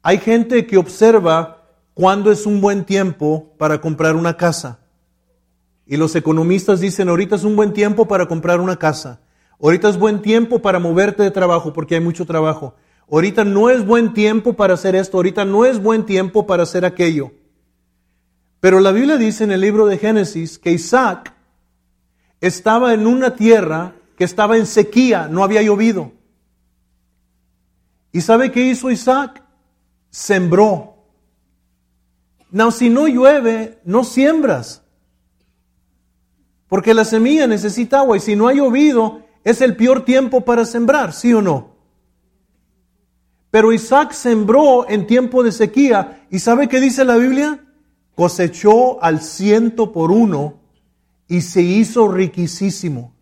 Hay 0.06 0.18
gente 0.18 0.66
que 0.66 0.76
observa 0.76 1.62
cuándo 1.94 2.30
es 2.30 2.44
un 2.44 2.60
buen 2.60 2.84
tiempo 2.84 3.54
para 3.56 3.80
comprar 3.80 4.16
una 4.16 4.36
casa. 4.36 4.80
Y 5.86 5.96
los 5.96 6.14
economistas 6.14 6.80
dicen, 6.80 7.08
ahorita 7.08 7.36
es 7.36 7.44
un 7.44 7.56
buen 7.56 7.72
tiempo 7.72 8.06
para 8.06 8.26
comprar 8.26 8.60
una 8.60 8.76
casa. 8.76 9.22
Ahorita 9.58 9.88
es 9.88 9.98
buen 9.98 10.20
tiempo 10.20 10.60
para 10.60 10.78
moverte 10.78 11.22
de 11.22 11.30
trabajo 11.30 11.72
porque 11.72 11.94
hay 11.94 12.02
mucho 12.02 12.26
trabajo. 12.26 12.74
Ahorita 13.10 13.44
no 13.44 13.70
es 13.70 13.86
buen 13.86 14.12
tiempo 14.12 14.52
para 14.52 14.74
hacer 14.74 14.94
esto. 14.94 15.16
Ahorita 15.16 15.46
no 15.46 15.64
es 15.64 15.82
buen 15.82 16.04
tiempo 16.04 16.46
para 16.46 16.64
hacer 16.64 16.84
aquello. 16.84 17.32
Pero 18.60 18.80
la 18.80 18.92
Biblia 18.92 19.16
dice 19.16 19.44
en 19.44 19.52
el 19.52 19.62
libro 19.62 19.86
de 19.86 19.96
Génesis 19.96 20.58
que 20.58 20.72
Isaac 20.72 21.32
estaba 22.42 22.92
en 22.92 23.06
una 23.06 23.36
tierra 23.36 23.94
que 24.18 24.24
estaba 24.24 24.58
en 24.58 24.66
sequía, 24.66 25.28
no 25.28 25.42
había 25.42 25.62
llovido. 25.62 26.12
¿Y 28.12 28.20
sabe 28.20 28.52
qué 28.52 28.66
hizo 28.66 28.90
Isaac? 28.90 29.43
Sembró. 30.14 30.94
No, 32.52 32.70
si 32.70 32.88
no 32.88 33.08
llueve, 33.08 33.80
no 33.84 34.04
siembras. 34.04 34.84
Porque 36.68 36.94
la 36.94 37.04
semilla 37.04 37.48
necesita 37.48 37.98
agua 37.98 38.16
y 38.16 38.20
si 38.20 38.36
no 38.36 38.46
ha 38.46 38.54
llovido, 38.54 39.22
es 39.42 39.60
el 39.60 39.74
peor 39.74 40.04
tiempo 40.04 40.42
para 40.42 40.66
sembrar, 40.66 41.12
¿sí 41.12 41.34
o 41.34 41.42
no? 41.42 41.74
Pero 43.50 43.72
Isaac 43.72 44.12
sembró 44.12 44.88
en 44.88 45.08
tiempo 45.08 45.42
de 45.42 45.50
sequía 45.50 46.24
y 46.30 46.38
¿sabe 46.38 46.68
qué 46.68 46.78
dice 46.80 47.04
la 47.04 47.16
Biblia? 47.16 47.64
Cosechó 48.14 49.02
al 49.02 49.20
ciento 49.20 49.90
por 49.90 50.12
uno 50.12 50.60
y 51.26 51.40
se 51.40 51.62
hizo 51.62 52.06
riquísimo. 52.06 53.16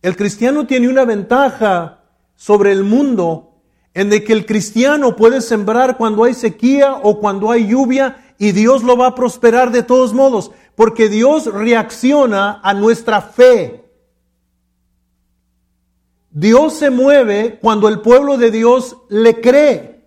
El 0.00 0.16
cristiano 0.16 0.66
tiene 0.66 0.88
una 0.88 1.04
ventaja 1.04 2.04
sobre 2.36 2.72
el 2.72 2.84
mundo 2.84 3.45
en 3.96 4.10
de 4.10 4.22
que 4.22 4.34
el 4.34 4.44
cristiano 4.44 5.16
puede 5.16 5.40
sembrar 5.40 5.96
cuando 5.96 6.24
hay 6.24 6.34
sequía 6.34 7.00
o 7.02 7.18
cuando 7.18 7.50
hay 7.50 7.66
lluvia 7.66 8.34
y 8.36 8.52
Dios 8.52 8.82
lo 8.82 8.94
va 8.98 9.06
a 9.06 9.14
prosperar 9.14 9.72
de 9.72 9.82
todos 9.82 10.12
modos, 10.12 10.50
porque 10.74 11.08
Dios 11.08 11.46
reacciona 11.46 12.60
a 12.62 12.74
nuestra 12.74 13.22
fe. 13.22 13.88
Dios 16.30 16.74
se 16.74 16.90
mueve 16.90 17.58
cuando 17.62 17.88
el 17.88 18.02
pueblo 18.02 18.36
de 18.36 18.50
Dios 18.50 18.98
le 19.08 19.40
cree. 19.40 20.04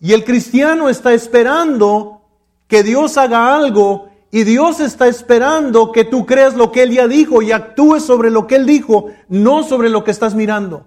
Y 0.00 0.12
el 0.12 0.24
cristiano 0.24 0.88
está 0.88 1.14
esperando 1.14 2.22
que 2.68 2.84
Dios 2.84 3.16
haga 3.16 3.56
algo 3.56 4.08
y 4.30 4.44
Dios 4.44 4.78
está 4.78 5.08
esperando 5.08 5.90
que 5.90 6.04
tú 6.04 6.26
creas 6.26 6.54
lo 6.54 6.70
que 6.70 6.84
Él 6.84 6.92
ya 6.92 7.08
dijo 7.08 7.42
y 7.42 7.50
actúes 7.50 8.04
sobre 8.04 8.30
lo 8.30 8.46
que 8.46 8.54
Él 8.54 8.66
dijo, 8.66 9.06
no 9.28 9.64
sobre 9.64 9.88
lo 9.88 10.04
que 10.04 10.12
estás 10.12 10.36
mirando. 10.36 10.86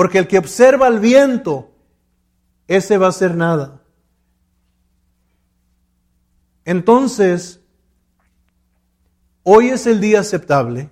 Porque 0.00 0.16
el 0.16 0.28
que 0.28 0.38
observa 0.38 0.88
el 0.88 0.98
viento, 0.98 1.72
ese 2.66 2.96
va 2.96 3.04
a 3.04 3.10
hacer 3.10 3.36
nada. 3.36 3.82
Entonces, 6.64 7.60
hoy 9.42 9.68
es 9.68 9.86
el 9.86 10.00
día 10.00 10.20
aceptable, 10.20 10.88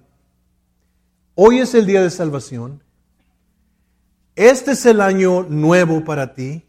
hoy 1.35 1.61
es 1.61 1.73
el 1.73 1.87
día 1.87 2.03
de 2.03 2.11
salvación, 2.11 2.83
este 4.37 4.73
es 4.73 4.85
el 4.85 5.01
año 5.01 5.43
nuevo 5.45 6.05
para 6.05 6.35
ti, 6.35 6.67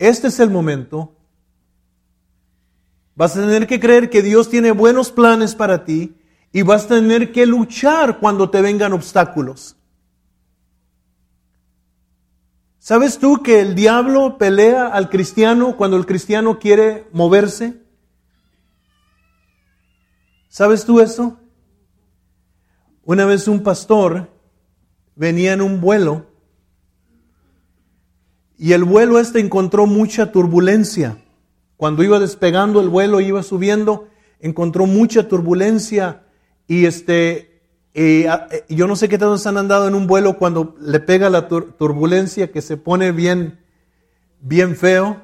este 0.00 0.26
es 0.26 0.40
el 0.40 0.50
momento. 0.50 1.14
Vas 3.14 3.36
a 3.36 3.42
tener 3.42 3.68
que 3.68 3.78
creer 3.78 4.10
que 4.10 4.22
Dios 4.22 4.50
tiene 4.50 4.72
buenos 4.72 5.12
planes 5.12 5.54
para 5.54 5.84
ti 5.84 6.16
y 6.52 6.62
vas 6.62 6.86
a 6.86 6.96
tener 6.96 7.30
que 7.30 7.46
luchar 7.46 8.18
cuando 8.18 8.50
te 8.50 8.60
vengan 8.60 8.92
obstáculos. 8.92 9.76
¿Sabes 12.84 13.20
tú 13.20 13.44
que 13.44 13.60
el 13.60 13.76
diablo 13.76 14.38
pelea 14.38 14.88
al 14.88 15.08
cristiano 15.08 15.76
cuando 15.76 15.96
el 15.96 16.04
cristiano 16.04 16.58
quiere 16.58 17.06
moverse? 17.12 17.80
¿Sabes 20.48 20.84
tú 20.84 20.98
eso? 20.98 21.38
Una 23.04 23.24
vez 23.24 23.46
un 23.46 23.62
pastor 23.62 24.32
venía 25.14 25.52
en 25.52 25.62
un 25.62 25.80
vuelo 25.80 26.26
y 28.58 28.72
el 28.72 28.82
vuelo 28.82 29.20
este 29.20 29.38
encontró 29.38 29.86
mucha 29.86 30.32
turbulencia. 30.32 31.22
Cuando 31.76 32.02
iba 32.02 32.18
despegando 32.18 32.80
el 32.80 32.88
vuelo, 32.88 33.20
iba 33.20 33.44
subiendo, 33.44 34.08
encontró 34.40 34.86
mucha 34.86 35.28
turbulencia 35.28 36.24
y 36.66 36.86
este 36.86 37.51
eh, 37.94 38.26
yo 38.68 38.86
no 38.86 38.96
sé 38.96 39.08
qué 39.08 39.18
tantos 39.18 39.46
han 39.46 39.58
andado 39.58 39.86
en 39.86 39.94
un 39.94 40.06
vuelo 40.06 40.38
cuando 40.38 40.74
le 40.80 41.00
pega 41.00 41.28
la 41.28 41.48
turbulencia 41.48 42.50
que 42.50 42.62
se 42.62 42.76
pone 42.76 43.12
bien, 43.12 43.60
bien 44.40 44.76
feo. 44.76 45.20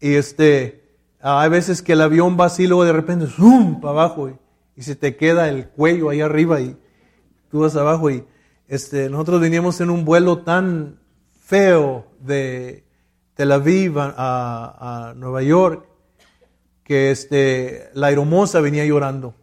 Y 0.00 0.14
este, 0.14 0.84
hay 1.20 1.48
veces 1.48 1.82
que 1.82 1.94
el 1.94 2.02
avión 2.02 2.36
va 2.38 2.46
así, 2.46 2.66
luego 2.66 2.84
de 2.84 2.92
repente, 2.92 3.26
¡zum! 3.26 3.80
para 3.80 3.92
abajo 3.92 4.28
y, 4.76 4.82
se 4.82 4.94
te 4.94 5.16
queda 5.16 5.48
el 5.48 5.68
cuello 5.68 6.10
ahí 6.10 6.20
arriba 6.20 6.60
y 6.60 6.76
tú 7.50 7.60
vas 7.60 7.74
abajo. 7.76 8.10
Y 8.10 8.24
este, 8.68 9.10
nosotros 9.10 9.40
veníamos 9.40 9.80
en 9.80 9.90
un 9.90 10.04
vuelo 10.04 10.42
tan 10.42 11.00
feo 11.40 12.06
de 12.20 12.84
Tel 13.34 13.52
Aviv 13.52 13.98
a, 13.98 15.10
a 15.10 15.14
Nueva 15.14 15.42
York 15.42 15.86
que 16.84 17.10
este, 17.10 17.90
la 17.94 18.08
aeromoza 18.08 18.60
venía 18.60 18.84
llorando. 18.84 19.34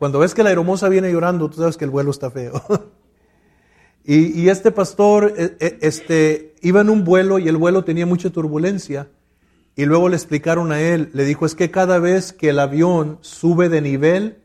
Cuando 0.00 0.20
ves 0.20 0.32
que 0.32 0.42
la 0.42 0.50
hermosa 0.50 0.88
viene 0.88 1.12
llorando, 1.12 1.50
tú 1.50 1.58
sabes 1.58 1.76
que 1.76 1.84
el 1.84 1.90
vuelo 1.90 2.10
está 2.10 2.30
feo. 2.30 2.62
y, 4.02 4.48
este 4.48 4.70
pastor 4.70 5.34
e, 5.36 5.58
e, 5.60 5.78
este, 5.82 6.54
iba 6.62 6.80
en 6.80 6.88
un 6.88 7.04
vuelo 7.04 7.38
y 7.38 7.48
el 7.48 7.58
vuelo 7.58 7.84
tenía 7.84 8.06
mucha 8.06 8.30
turbulencia. 8.30 9.10
Y 9.76 9.84
luego 9.84 10.08
le 10.08 10.16
explicaron 10.16 10.72
a 10.72 10.80
él, 10.80 11.10
le 11.12 11.26
dijo, 11.26 11.44
es 11.44 11.54
que 11.54 11.70
cada 11.70 11.98
vez 11.98 12.32
que 12.32 12.48
el 12.48 12.60
avión 12.60 13.18
sube 13.20 13.68
de 13.68 13.82
nivel, 13.82 14.38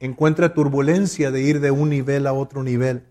encuentra 0.00 0.54
turbulencia 0.54 1.30
de 1.30 1.40
ir 1.40 1.60
de 1.60 1.70
un 1.70 1.88
nivel 1.88 2.26
a 2.26 2.32
otro 2.32 2.64
nivel. 2.64 3.04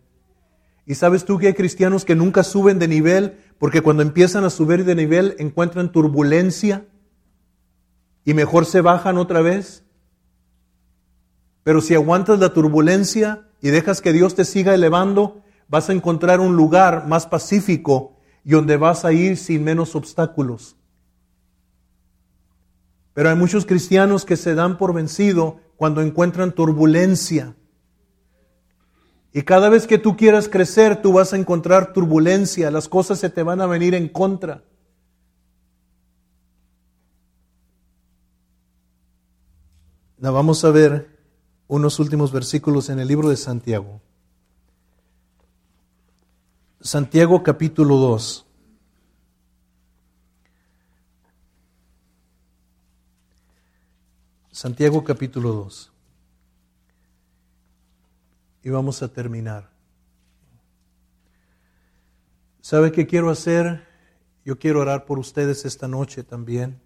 Y 0.86 0.96
sabes 0.96 1.24
tú 1.24 1.38
que 1.38 1.48
hay 1.48 1.54
cristianos 1.54 2.04
que 2.04 2.14
nunca 2.14 2.44
suben 2.44 2.78
de 2.78 2.90
nivel 2.90 3.38
porque 3.58 3.80
cuando 3.80 4.04
empiezan 4.04 4.44
a 4.44 4.50
subir 4.50 4.84
de 4.84 4.96
nivel 4.96 5.38
encuentran 5.40 5.94
turbulencia 5.94 6.86
y 8.26 8.34
mejor 8.34 8.66
se 8.66 8.82
bajan 8.82 9.18
otra 9.18 9.40
vez. 9.40 9.85
Pero 11.66 11.82
si 11.82 11.96
aguantas 11.96 12.38
la 12.38 12.54
turbulencia 12.54 13.50
y 13.60 13.72
dejas 13.72 14.00
que 14.00 14.14
Dios 14.14 14.36
te 14.36 14.46
siga 14.46 14.76
elevando, 14.76 15.42
vas 15.68 15.90
a 15.90 15.94
encontrar 15.94 16.40
un 16.40 16.56
lugar 16.56 17.08
más 17.08 17.26
pacífico 17.26 18.18
y 18.44 18.52
donde 18.52 18.78
vas 18.78 19.04
a 19.04 19.14
ir 19.14 19.36
sin 19.36 19.64
menos 19.64 19.96
obstáculos. 19.96 20.76
Pero 23.16 23.30
hay 23.30 23.36
muchos 23.36 23.66
cristianos 23.66 24.26
que 24.26 24.38
se 24.38 24.54
dan 24.54 24.78
por 24.78 24.94
vencido 24.94 25.60
cuando 25.76 26.04
encuentran 26.04 26.52
turbulencia. 26.52 27.56
Y 29.34 29.42
cada 29.42 29.70
vez 29.70 29.88
que 29.88 29.98
tú 29.98 30.16
quieras 30.16 30.48
crecer, 30.48 31.02
tú 31.02 31.14
vas 31.14 31.34
a 31.34 31.38
encontrar 31.38 31.94
turbulencia, 31.94 32.70
las 32.70 32.88
cosas 32.88 33.18
se 33.18 33.32
te 33.32 33.42
van 33.42 33.60
a 33.60 33.66
venir 33.66 33.96
en 33.96 34.08
contra. 34.08 34.64
La 40.20 40.30
vamos 40.30 40.64
a 40.64 40.70
ver 40.70 41.15
unos 41.68 42.00
últimos 42.00 42.32
versículos 42.32 42.90
en 42.90 43.00
el 43.00 43.08
libro 43.08 43.30
de 43.30 43.38
Santiago. 43.38 44.02
Santiago 46.80 47.42
capítulo 47.42 47.98
2. 47.98 48.46
Santiago 54.52 55.04
capítulo 55.04 55.52
2. 55.52 55.92
Y 58.64 58.70
vamos 58.70 59.02
a 59.02 59.08
terminar. 59.08 59.70
¿Sabe 62.62 62.92
qué 62.92 63.06
quiero 63.06 63.30
hacer? 63.30 63.88
Yo 64.46 64.58
quiero 64.58 64.82
orar 64.82 65.06
por 65.06 65.20
ustedes 65.20 65.66
esta 65.66 65.88
noche 65.88 66.24
también. 66.24 66.85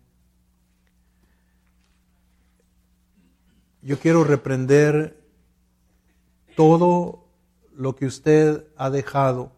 Yo 3.90 3.98
quiero 3.98 4.24
reprender 4.24 5.20
todo 6.56 7.26
lo 7.74 7.96
que 7.96 8.06
usted 8.06 8.68
ha 8.78 8.92
dejado 8.92 9.52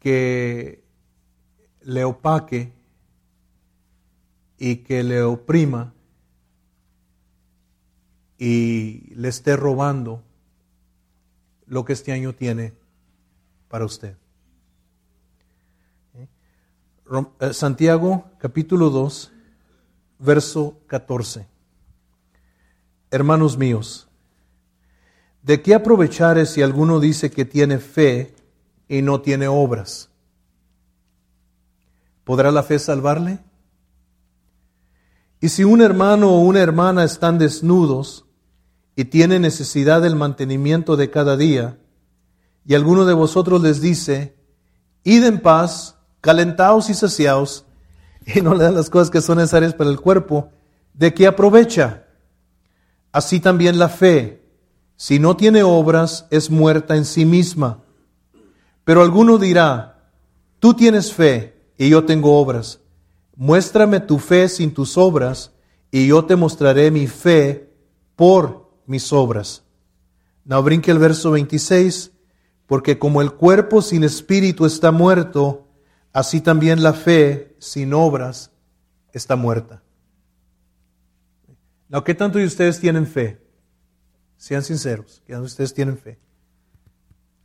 que 0.00 0.82
le 1.80 2.02
opaque 2.02 2.72
y 4.58 4.78
que 4.78 5.04
le 5.04 5.22
oprima 5.22 5.94
y 8.36 9.14
le 9.14 9.28
esté 9.28 9.54
robando 9.54 10.24
lo 11.66 11.84
que 11.84 11.92
este 11.92 12.10
año 12.10 12.34
tiene 12.34 12.74
para 13.68 13.84
usted. 13.84 14.16
¿Eh? 16.14 17.52
Santiago 17.52 18.24
capítulo 18.40 18.90
2 18.90 19.32
verso 20.18 20.80
14. 20.88 21.57
Hermanos 23.10 23.56
míos, 23.56 24.06
¿de 25.42 25.62
qué 25.62 25.74
aprovechar 25.74 26.44
si 26.46 26.60
alguno 26.60 27.00
dice 27.00 27.30
que 27.30 27.46
tiene 27.46 27.78
fe 27.78 28.34
y 28.86 29.00
no 29.00 29.22
tiene 29.22 29.48
obras? 29.48 30.10
¿Podrá 32.24 32.50
la 32.50 32.62
fe 32.62 32.78
salvarle? 32.78 33.38
Y 35.40 35.48
si 35.48 35.64
un 35.64 35.80
hermano 35.80 36.34
o 36.34 36.40
una 36.40 36.60
hermana 36.60 37.02
están 37.04 37.38
desnudos 37.38 38.26
y 38.94 39.06
tienen 39.06 39.40
necesidad 39.40 40.02
del 40.02 40.14
mantenimiento 40.14 40.96
de 40.96 41.10
cada 41.10 41.38
día, 41.38 41.78
y 42.66 42.74
alguno 42.74 43.06
de 43.06 43.14
vosotros 43.14 43.62
les 43.62 43.80
dice, 43.80 44.36
id 45.04 45.24
en 45.24 45.40
paz, 45.40 45.96
calentaos 46.20 46.90
y 46.90 46.94
saciaos, 46.94 47.64
y 48.26 48.42
no 48.42 48.54
le 48.54 48.64
dan 48.64 48.74
las 48.74 48.90
cosas 48.90 49.08
que 49.08 49.22
son 49.22 49.38
necesarias 49.38 49.72
para 49.72 49.88
el 49.88 49.98
cuerpo, 49.98 50.50
¿de 50.92 51.14
qué 51.14 51.26
aprovecha? 51.26 52.07
Así 53.12 53.40
también 53.40 53.78
la 53.78 53.88
fe, 53.88 54.42
si 54.96 55.18
no 55.18 55.36
tiene 55.36 55.62
obras, 55.62 56.26
es 56.30 56.50
muerta 56.50 56.96
en 56.96 57.04
sí 57.04 57.24
misma. 57.24 57.82
Pero 58.84 59.02
alguno 59.02 59.38
dirá, 59.38 60.10
tú 60.58 60.74
tienes 60.74 61.12
fe 61.12 61.72
y 61.76 61.88
yo 61.88 62.04
tengo 62.04 62.38
obras. 62.38 62.80
Muéstrame 63.36 64.00
tu 64.00 64.18
fe 64.18 64.48
sin 64.48 64.74
tus 64.74 64.98
obras, 64.98 65.52
y 65.90 66.08
yo 66.08 66.24
te 66.24 66.36
mostraré 66.36 66.90
mi 66.90 67.06
fe 67.06 67.72
por 68.16 68.70
mis 68.86 69.12
obras. 69.12 69.62
No 70.44 70.62
brinque 70.62 70.90
el 70.90 70.98
verso 70.98 71.30
26, 71.30 72.12
porque 72.66 72.98
como 72.98 73.22
el 73.22 73.32
cuerpo 73.32 73.80
sin 73.80 74.04
espíritu 74.04 74.66
está 74.66 74.90
muerto, 74.90 75.68
así 76.12 76.40
también 76.40 76.82
la 76.82 76.92
fe 76.92 77.56
sin 77.58 77.94
obras 77.94 78.50
está 79.12 79.36
muerta. 79.36 79.82
No, 81.88 82.04
¿qué 82.04 82.14
tanto 82.14 82.38
de 82.38 82.44
ustedes 82.44 82.80
tienen 82.80 83.06
fe? 83.06 83.40
Sean 84.36 84.62
sinceros, 84.62 85.22
¿qué 85.26 85.32
tanto 85.32 85.42
de 85.42 85.46
ustedes 85.46 85.74
tienen 85.74 85.98
fe? 85.98 86.18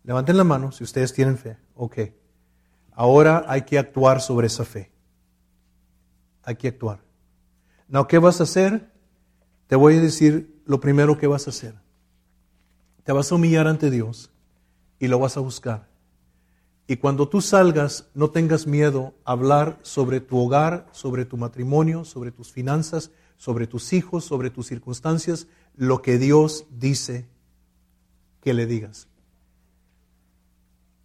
Levanten 0.03 0.37
la 0.37 0.43
mano 0.43 0.71
si 0.71 0.83
ustedes 0.83 1.13
tienen 1.13 1.37
fe. 1.37 1.57
Ok. 1.75 1.99
Ahora 2.91 3.45
hay 3.47 3.63
que 3.63 3.79
actuar 3.79 4.21
sobre 4.21 4.47
esa 4.47 4.65
fe 4.65 4.93
hay 6.43 6.55
que 6.55 6.67
actuar. 6.67 6.99
No, 7.87 8.07
¿qué 8.07 8.17
vas 8.17 8.39
a 8.39 8.43
hacer? 8.43 8.91
Te 9.67 9.75
voy 9.75 9.97
a 9.97 10.01
decir 10.01 10.61
lo 10.65 10.79
primero 10.79 11.17
que 11.17 11.27
vas 11.27 11.47
a 11.47 11.51
hacer. 11.51 11.75
Te 13.03 13.11
vas 13.11 13.31
a 13.31 13.35
humillar 13.35 13.67
ante 13.67 13.89
Dios 13.89 14.31
y 14.99 15.07
lo 15.07 15.19
vas 15.19 15.37
a 15.37 15.41
buscar. 15.41 15.89
Y 16.85 16.97
cuando 16.97 17.29
tú 17.29 17.41
salgas, 17.41 18.09
no 18.13 18.29
tengas 18.29 18.67
miedo 18.67 19.13
a 19.23 19.31
hablar 19.31 19.79
sobre 19.83 20.19
tu 20.19 20.37
hogar, 20.37 20.87
sobre 20.91 21.25
tu 21.25 21.37
matrimonio, 21.37 22.03
sobre 22.03 22.31
tus 22.31 22.51
finanzas, 22.51 23.11
sobre 23.37 23.67
tus 23.67 23.93
hijos, 23.93 24.23
sobre 24.25 24.49
tus 24.49 24.67
circunstancias, 24.67 25.47
lo 25.75 26.01
que 26.01 26.17
Dios 26.17 26.65
dice 26.71 27.27
que 28.41 28.53
le 28.53 28.65
digas. 28.65 29.07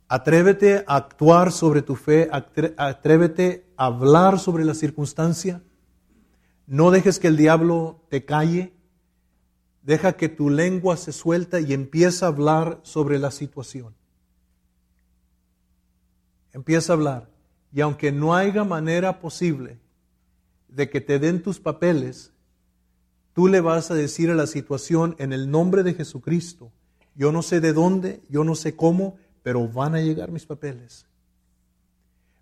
Atrévete 0.09 0.85
a 0.87 0.97
actuar 0.97 1.53
sobre 1.53 1.83
tu 1.83 1.95
fe, 1.95 2.31
atrévete 2.33 3.67
a 3.77 3.87
hablar 3.87 4.39
sobre 4.39 4.65
la 4.65 4.75
circunstancia. 4.75 5.63
No 6.67 6.91
dejes 6.91 7.19
que 7.19 7.29
el 7.29 7.37
diablo 7.37 8.01
te 8.09 8.25
calle. 8.25 8.73
Deja 9.83 10.15
que 10.15 10.29
tu 10.29 10.49
lengua 10.49 10.97
se 10.97 11.13
suelta 11.13 11.61
y 11.61 11.73
empieza 11.73 12.27
a 12.27 12.29
hablar 12.31 12.81
sobre 12.83 13.19
la 13.19 13.31
situación. 13.31 13.95
Empieza 16.53 16.93
a 16.93 16.97
hablar. 16.97 17.29
Y 17.73 17.83
aunque 17.83 18.11
no 18.11 18.35
haya 18.35 18.65
manera 18.65 19.21
posible 19.21 19.79
de 20.69 20.91
que 20.91 21.01
te 21.01 21.19
den 21.19 21.43
tus 21.43 21.61
papeles, 21.61 22.33
tú 23.33 23.49
le 23.49 23.61
vas 23.61 23.91
a 23.91 23.95
decir 23.95 24.31
a 24.31 24.35
la 24.35 24.47
situación 24.47 25.17
en 25.19 25.33
el 25.33 25.51
nombre 25.51 25.83
de 25.83 25.95
Jesucristo. 25.95 26.71
Yo 27.15 27.33
no 27.33 27.43
sé 27.43 27.61
de 27.61 27.73
dónde, 27.73 28.21
yo 28.29 28.45
no 28.45 28.55
sé 28.55 28.77
cómo, 28.77 29.17
pero 29.43 29.67
van 29.67 29.95
a 29.95 30.01
llegar 30.01 30.31
mis 30.31 30.47
papeles. 30.47 31.07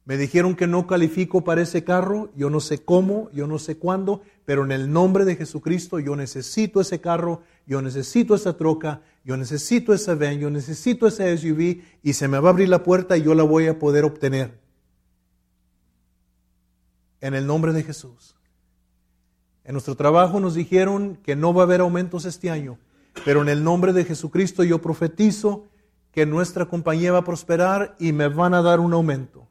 Me 0.06 0.16
dijeron 0.16 0.54
que 0.54 0.68
no 0.68 0.86
califico 0.86 1.42
para 1.42 1.62
ese 1.62 1.82
carro, 1.82 2.30
yo 2.36 2.48
no 2.48 2.60
sé 2.60 2.78
cómo, 2.78 3.28
yo 3.32 3.48
no 3.48 3.58
sé 3.58 3.76
cuándo, 3.76 4.22
pero 4.44 4.64
en 4.64 4.70
el 4.70 4.92
nombre 4.92 5.24
de 5.24 5.34
Jesucristo 5.34 5.98
yo 5.98 6.14
necesito 6.14 6.80
ese 6.80 7.00
carro, 7.00 7.42
yo 7.66 7.82
necesito 7.82 8.36
esa 8.36 8.56
troca, 8.56 9.02
yo 9.24 9.36
necesito 9.36 9.92
ese 9.92 10.14
van, 10.14 10.38
yo 10.38 10.48
necesito 10.48 11.08
ese 11.08 11.36
SUV 11.36 11.82
y 12.04 12.12
se 12.12 12.28
me 12.28 12.38
va 12.38 12.50
a 12.50 12.52
abrir 12.52 12.68
la 12.68 12.84
puerta 12.84 13.16
y 13.16 13.22
yo 13.22 13.34
la 13.34 13.42
voy 13.42 13.66
a 13.66 13.80
poder 13.80 14.04
obtener. 14.04 14.65
En 17.26 17.34
el 17.34 17.44
nombre 17.44 17.72
de 17.72 17.82
Jesús. 17.82 18.36
En 19.64 19.72
nuestro 19.72 19.96
trabajo 19.96 20.38
nos 20.38 20.54
dijeron 20.54 21.16
que 21.24 21.34
no 21.34 21.52
va 21.52 21.62
a 21.62 21.64
haber 21.64 21.80
aumentos 21.80 22.24
este 22.24 22.50
año, 22.50 22.78
pero 23.24 23.42
en 23.42 23.48
el 23.48 23.64
nombre 23.64 23.92
de 23.92 24.04
Jesucristo 24.04 24.62
yo 24.62 24.80
profetizo 24.80 25.66
que 26.12 26.24
nuestra 26.24 26.66
compañía 26.66 27.10
va 27.10 27.18
a 27.18 27.24
prosperar 27.24 27.96
y 27.98 28.12
me 28.12 28.28
van 28.28 28.54
a 28.54 28.62
dar 28.62 28.78
un 28.78 28.92
aumento. 28.92 29.48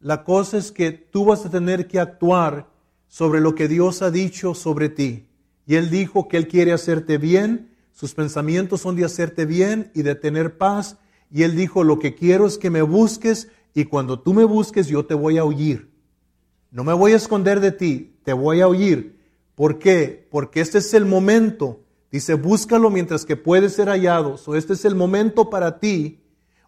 La 0.00 0.24
cosa 0.24 0.58
es 0.58 0.72
que 0.72 0.90
tú 0.90 1.26
vas 1.26 1.46
a 1.46 1.50
tener 1.50 1.86
que 1.86 2.00
actuar 2.00 2.68
sobre 3.06 3.40
lo 3.40 3.54
que 3.54 3.68
Dios 3.68 4.02
ha 4.02 4.10
dicho 4.10 4.56
sobre 4.56 4.88
ti. 4.88 5.28
Y 5.68 5.76
Él 5.76 5.88
dijo 5.88 6.26
que 6.26 6.36
Él 6.36 6.48
quiere 6.48 6.72
hacerte 6.72 7.16
bien, 7.16 7.70
sus 7.92 8.12
pensamientos 8.12 8.80
son 8.80 8.96
de 8.96 9.04
hacerte 9.04 9.46
bien 9.46 9.92
y 9.94 10.02
de 10.02 10.16
tener 10.16 10.58
paz. 10.58 10.98
Y 11.30 11.44
Él 11.44 11.54
dijo, 11.54 11.84
lo 11.84 12.00
que 12.00 12.16
quiero 12.16 12.48
es 12.48 12.58
que 12.58 12.70
me 12.70 12.82
busques 12.82 13.52
y 13.74 13.84
cuando 13.84 14.20
tú 14.20 14.32
me 14.32 14.44
busques 14.44 14.86
yo 14.86 15.04
te 15.04 15.14
voy 15.14 15.38
a 15.38 15.44
oír. 15.44 15.90
No 16.70 16.84
me 16.84 16.92
voy 16.92 17.12
a 17.12 17.16
esconder 17.16 17.60
de 17.60 17.72
ti, 17.72 18.16
te 18.24 18.32
voy 18.32 18.60
a 18.60 18.68
oír. 18.68 19.18
¿Por 19.54 19.78
qué? 19.78 20.26
Porque 20.30 20.60
este 20.60 20.78
es 20.78 20.94
el 20.94 21.04
momento 21.04 21.84
Dice, 22.14 22.34
búscalo 22.34 22.90
mientras 22.90 23.24
que 23.24 23.34
puede 23.34 23.68
ser 23.68 23.88
hallado. 23.88 24.36
So, 24.36 24.54
este 24.54 24.74
es 24.74 24.84
el 24.84 24.94
momento 24.94 25.50
para 25.50 25.80
ti. 25.80 26.22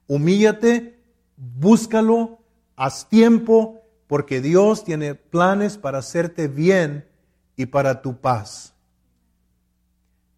Humíllate, 0.09 0.99
búscalo, 1.37 2.41
haz 2.75 3.09
tiempo, 3.09 3.81
porque 4.09 4.41
Dios 4.41 4.83
tiene 4.83 5.15
planes 5.15 5.79
para 5.79 5.99
hacerte 5.99 6.49
bien 6.49 7.07
y 7.55 7.67
para 7.67 8.03
tu 8.03 8.17
paz. 8.21 8.75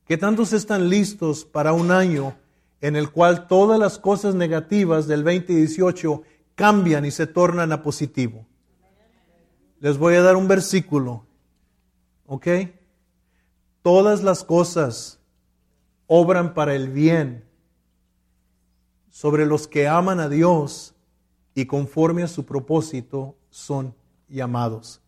¿Qué 0.06 0.18
tantos 0.18 0.52
están 0.52 0.90
listos 0.90 1.46
para 1.46 1.72
un 1.72 1.90
año 1.90 2.36
en 2.82 2.94
el 2.94 3.10
cual 3.10 3.46
todas 3.46 3.80
las 3.80 3.98
cosas 3.98 4.34
negativas 4.34 5.06
del 5.06 5.24
2018 5.24 6.22
cambian 6.58 7.06
y 7.06 7.10
se 7.10 7.26
tornan 7.26 7.72
a 7.72 7.82
positivo? 7.82 8.44
Les 9.80 9.96
voy 9.96 10.16
a 10.16 10.22
dar 10.22 10.36
un 10.36 10.48
versículo, 10.48 11.24
¿ok? 12.26 12.48
todas 13.88 14.22
las 14.22 14.44
cosas 14.44 15.18
obran 16.06 16.52
para 16.52 16.74
el 16.74 16.90
bien 16.90 17.44
sobre 19.08 19.46
los 19.46 19.66
que 19.66 19.88
aman 19.88 20.20
a 20.20 20.28
Dios 20.28 20.94
y 21.54 21.64
conforme 21.64 22.22
a 22.22 22.28
su 22.28 22.44
propósito 22.44 23.36
son 23.48 23.94
llamados. 24.28 25.00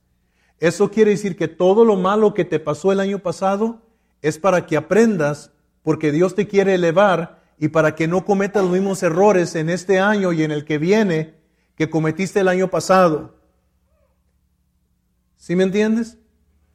Eso 0.58 0.90
quiere 0.90 1.10
decir 1.10 1.36
que 1.36 1.46
todo 1.46 1.84
lo 1.84 1.96
malo 1.96 2.32
que 2.32 2.46
te 2.46 2.58
pasó 2.58 2.90
el 2.90 3.00
año 3.00 3.18
pasado 3.18 3.82
es 4.22 4.38
para 4.38 4.64
que 4.64 4.78
aprendas, 4.78 5.52
porque 5.82 6.10
Dios 6.10 6.34
te 6.34 6.48
quiere 6.48 6.74
elevar 6.74 7.42
y 7.58 7.68
para 7.68 7.94
que 7.94 8.08
no 8.08 8.24
cometas 8.24 8.62
los 8.62 8.72
mismos 8.72 9.02
errores 9.02 9.56
en 9.56 9.68
este 9.68 10.00
año 10.00 10.32
y 10.32 10.42
en 10.42 10.52
el 10.52 10.64
que 10.64 10.78
viene 10.78 11.34
que 11.80 11.88
cometiste 11.88 12.40
el 12.40 12.48
año 12.48 12.68
pasado. 12.68 13.36
¿Sí 15.38 15.56
me 15.56 15.62
entiendes? 15.64 16.18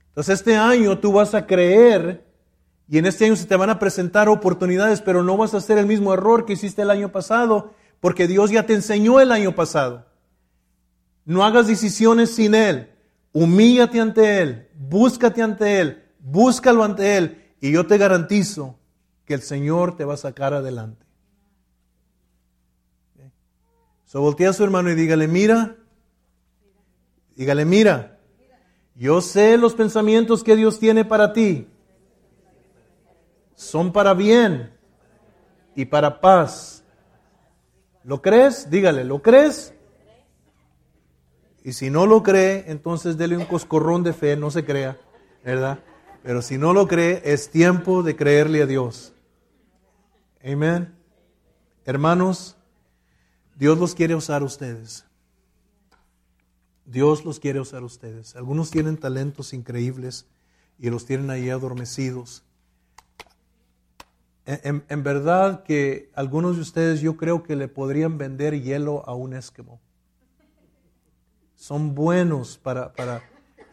Entonces 0.08 0.40
este 0.40 0.56
año 0.56 0.98
tú 0.98 1.12
vas 1.12 1.36
a 1.36 1.46
creer 1.46 2.26
y 2.90 2.98
en 2.98 3.06
este 3.06 3.26
año 3.26 3.36
se 3.36 3.46
te 3.46 3.56
van 3.56 3.70
a 3.70 3.78
presentar 3.78 4.28
oportunidades, 4.30 5.02
pero 5.02 5.22
no 5.22 5.38
vas 5.38 5.54
a 5.54 5.58
hacer 5.58 5.78
el 5.78 5.86
mismo 5.86 6.12
error 6.12 6.48
que 6.48 6.54
hiciste 6.54 6.82
el 6.82 6.90
año 6.90 7.12
pasado, 7.12 7.76
porque 8.00 8.26
Dios 8.28 8.50
ya 8.50 8.66
te 8.66 8.74
enseñó 8.74 9.20
el 9.20 9.32
año 9.32 9.54
pasado. 9.54 10.08
No 11.24 11.46
hagas 11.46 11.68
decisiones 11.68 12.32
sin 12.32 12.56
Él. 12.56 12.90
Humíllate 13.32 14.02
ante 14.02 14.42
Él, 14.42 14.70
búscate 14.74 15.44
ante 15.44 15.82
Él, 15.82 16.04
búscalo 16.18 16.84
ante 16.84 17.16
Él, 17.16 17.54
y 17.62 17.72
yo 17.72 17.86
te 17.86 18.00
garantizo 18.00 18.80
que 19.24 19.36
el 19.36 19.44
Señor 19.44 19.98
te 19.98 20.04
va 20.04 20.16
a 20.16 20.18
sacar 20.18 20.56
adelante. 20.56 21.05
So 24.16 24.22
voltea 24.22 24.52
a 24.52 24.54
su 24.54 24.64
hermano 24.64 24.90
y 24.90 24.96
dígale, 24.96 25.28
mira, 25.28 25.76
dígale, 27.36 27.66
mira, 27.66 28.18
yo 28.96 29.20
sé 29.20 29.58
los 29.58 29.74
pensamientos 29.74 30.42
que 30.42 30.56
Dios 30.56 30.80
tiene 30.80 31.04
para 31.04 31.34
ti. 31.34 31.68
Son 33.56 33.92
para 33.92 34.14
bien 34.14 34.74
y 35.76 35.84
para 35.84 36.22
paz. 36.22 36.86
¿Lo 38.06 38.22
crees? 38.22 38.70
Dígale, 38.70 39.04
¿lo 39.04 39.22
crees? 39.22 39.74
Y 41.66 41.74
si 41.74 41.90
no 41.90 42.06
lo 42.06 42.24
cree, 42.24 42.64
entonces 42.68 43.18
dele 43.18 43.36
un 43.36 43.44
coscorrón 43.44 44.02
de 44.02 44.14
fe, 44.14 44.38
no 44.38 44.50
se 44.50 44.64
crea, 44.64 44.98
¿verdad? 45.44 45.80
Pero 46.24 46.42
si 46.42 46.58
no 46.58 46.72
lo 46.72 46.88
cree, 46.88 47.22
es 47.26 47.50
tiempo 47.50 48.02
de 48.02 48.16
creerle 48.16 48.62
a 48.62 48.66
Dios. 48.66 49.14
Amén. 50.42 50.96
Hermanos, 51.84 52.56
Dios 53.56 53.78
los 53.78 53.96
quiere 53.96 54.16
usar 54.16 54.42
a 54.42 54.46
ustedes. 54.46 55.06
Dios 56.86 57.26
los 57.26 57.40
quiere 57.40 57.60
usar 57.60 57.82
a 57.82 57.86
ustedes. 57.86 58.36
Algunos 58.36 58.70
tienen 58.70 58.98
talentos 58.98 59.54
increíbles 59.54 60.28
y 60.78 60.90
los 60.90 61.06
tienen 61.06 61.30
ahí 61.30 61.50
adormecidos. 61.50 62.44
En, 64.46 65.04
verdad 65.04 65.64
que 65.64 66.12
algunos 66.14 66.58
de 66.58 66.62
ustedes 66.62 67.02
yo 67.02 67.18
creo 67.18 67.42
que 67.42 67.56
le 67.56 67.68
podrían 67.68 68.20
vender 68.20 68.62
hielo 68.62 69.04
a 69.08 69.16
un 69.16 69.34
esquimo. 69.34 69.80
Son 71.56 71.96
buenos 71.96 72.60
para, 72.60 72.94
para 72.94 73.24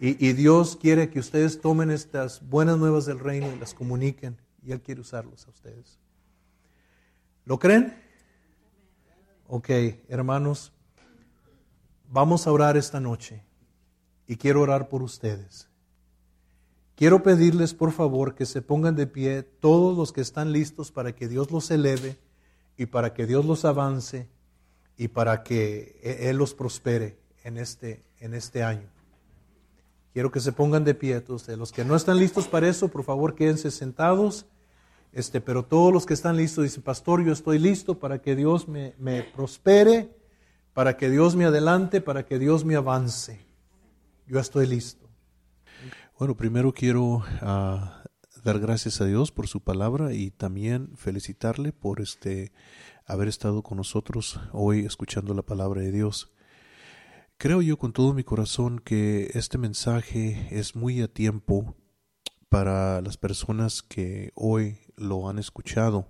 y, 0.00 0.26
y, 0.26 0.32
Dios 0.32 0.76
quiere 0.76 1.10
que 1.10 1.18
ustedes 1.18 1.60
tomen 1.60 1.90
estas 1.90 2.40
buenas 2.48 2.78
nuevas 2.78 3.04
del 3.04 3.18
reino 3.18 3.52
y 3.52 3.58
las 3.58 3.74
comuniquen 3.74 4.38
y 4.64 4.72
Él 4.72 4.80
quiere 4.80 5.02
usarlos 5.02 5.46
a 5.46 5.50
ustedes. 5.50 5.98
¿Lo 7.44 7.58
creen? 7.58 7.94
Ok, 9.54 9.68
hermanos, 10.08 10.72
vamos 12.08 12.46
a 12.46 12.52
orar 12.52 12.78
esta 12.78 13.00
noche 13.00 13.44
y 14.26 14.36
quiero 14.36 14.62
orar 14.62 14.88
por 14.88 15.02
ustedes. 15.02 15.68
Quiero 16.94 17.22
pedirles 17.22 17.74
por 17.74 17.92
favor 17.92 18.34
que 18.34 18.46
se 18.46 18.62
pongan 18.62 18.96
de 18.96 19.06
pie 19.06 19.42
todos 19.42 19.94
los 19.94 20.10
que 20.10 20.22
están 20.22 20.52
listos 20.52 20.90
para 20.90 21.14
que 21.14 21.28
Dios 21.28 21.50
los 21.50 21.70
eleve 21.70 22.16
y 22.78 22.86
para 22.86 23.12
que 23.12 23.26
Dios 23.26 23.44
los 23.44 23.66
avance 23.66 24.26
y 24.96 25.08
para 25.08 25.42
que 25.42 26.00
e-, 26.02 26.30
Él 26.30 26.38
los 26.38 26.54
prospere 26.54 27.18
en 27.44 27.58
este, 27.58 28.02
en 28.20 28.32
este 28.32 28.62
año. 28.62 28.88
Quiero 30.14 30.32
que 30.32 30.40
se 30.40 30.52
pongan 30.52 30.84
de 30.84 30.94
pie 30.94 31.20
todos 31.20 31.46
Los 31.48 31.72
que 31.72 31.84
no 31.84 31.94
están 31.94 32.16
listos 32.16 32.48
para 32.48 32.70
eso, 32.70 32.88
por 32.88 33.04
favor 33.04 33.34
quédense 33.34 33.70
sentados. 33.70 34.46
Este, 35.12 35.40
pero 35.42 35.64
todos 35.64 35.92
los 35.92 36.06
que 36.06 36.14
están 36.14 36.36
listos 36.36 36.64
dicen, 36.64 36.82
pastor, 36.82 37.24
yo 37.24 37.32
estoy 37.32 37.58
listo 37.58 37.98
para 37.98 38.22
que 38.22 38.34
Dios 38.34 38.66
me, 38.66 38.94
me 38.98 39.22
prospere, 39.22 40.16
para 40.72 40.96
que 40.96 41.10
Dios 41.10 41.36
me 41.36 41.44
adelante, 41.44 42.00
para 42.00 42.24
que 42.24 42.38
Dios 42.38 42.64
me 42.64 42.76
avance. 42.76 43.44
Yo 44.26 44.40
estoy 44.40 44.66
listo. 44.66 45.08
Bueno, 46.18 46.36
primero 46.36 46.72
quiero 46.72 47.22
ah, 47.42 48.04
dar 48.42 48.58
gracias 48.58 49.00
a 49.00 49.04
Dios 49.04 49.30
por 49.32 49.48
su 49.48 49.60
palabra 49.60 50.14
y 50.14 50.30
también 50.30 50.96
felicitarle 50.96 51.72
por 51.72 52.00
este 52.00 52.52
haber 53.04 53.28
estado 53.28 53.62
con 53.62 53.78
nosotros 53.78 54.40
hoy 54.52 54.86
escuchando 54.86 55.34
la 55.34 55.42
palabra 55.42 55.82
de 55.82 55.92
Dios. 55.92 56.32
Creo 57.36 57.60
yo 57.60 57.76
con 57.76 57.92
todo 57.92 58.14
mi 58.14 58.24
corazón 58.24 58.78
que 58.78 59.30
este 59.34 59.58
mensaje 59.58 60.48
es 60.50 60.76
muy 60.76 61.02
a 61.02 61.08
tiempo 61.08 61.76
para 62.48 63.00
las 63.00 63.16
personas 63.16 63.82
que 63.82 64.30
hoy 64.34 64.78
lo 64.96 65.28
han 65.28 65.38
escuchado. 65.38 66.08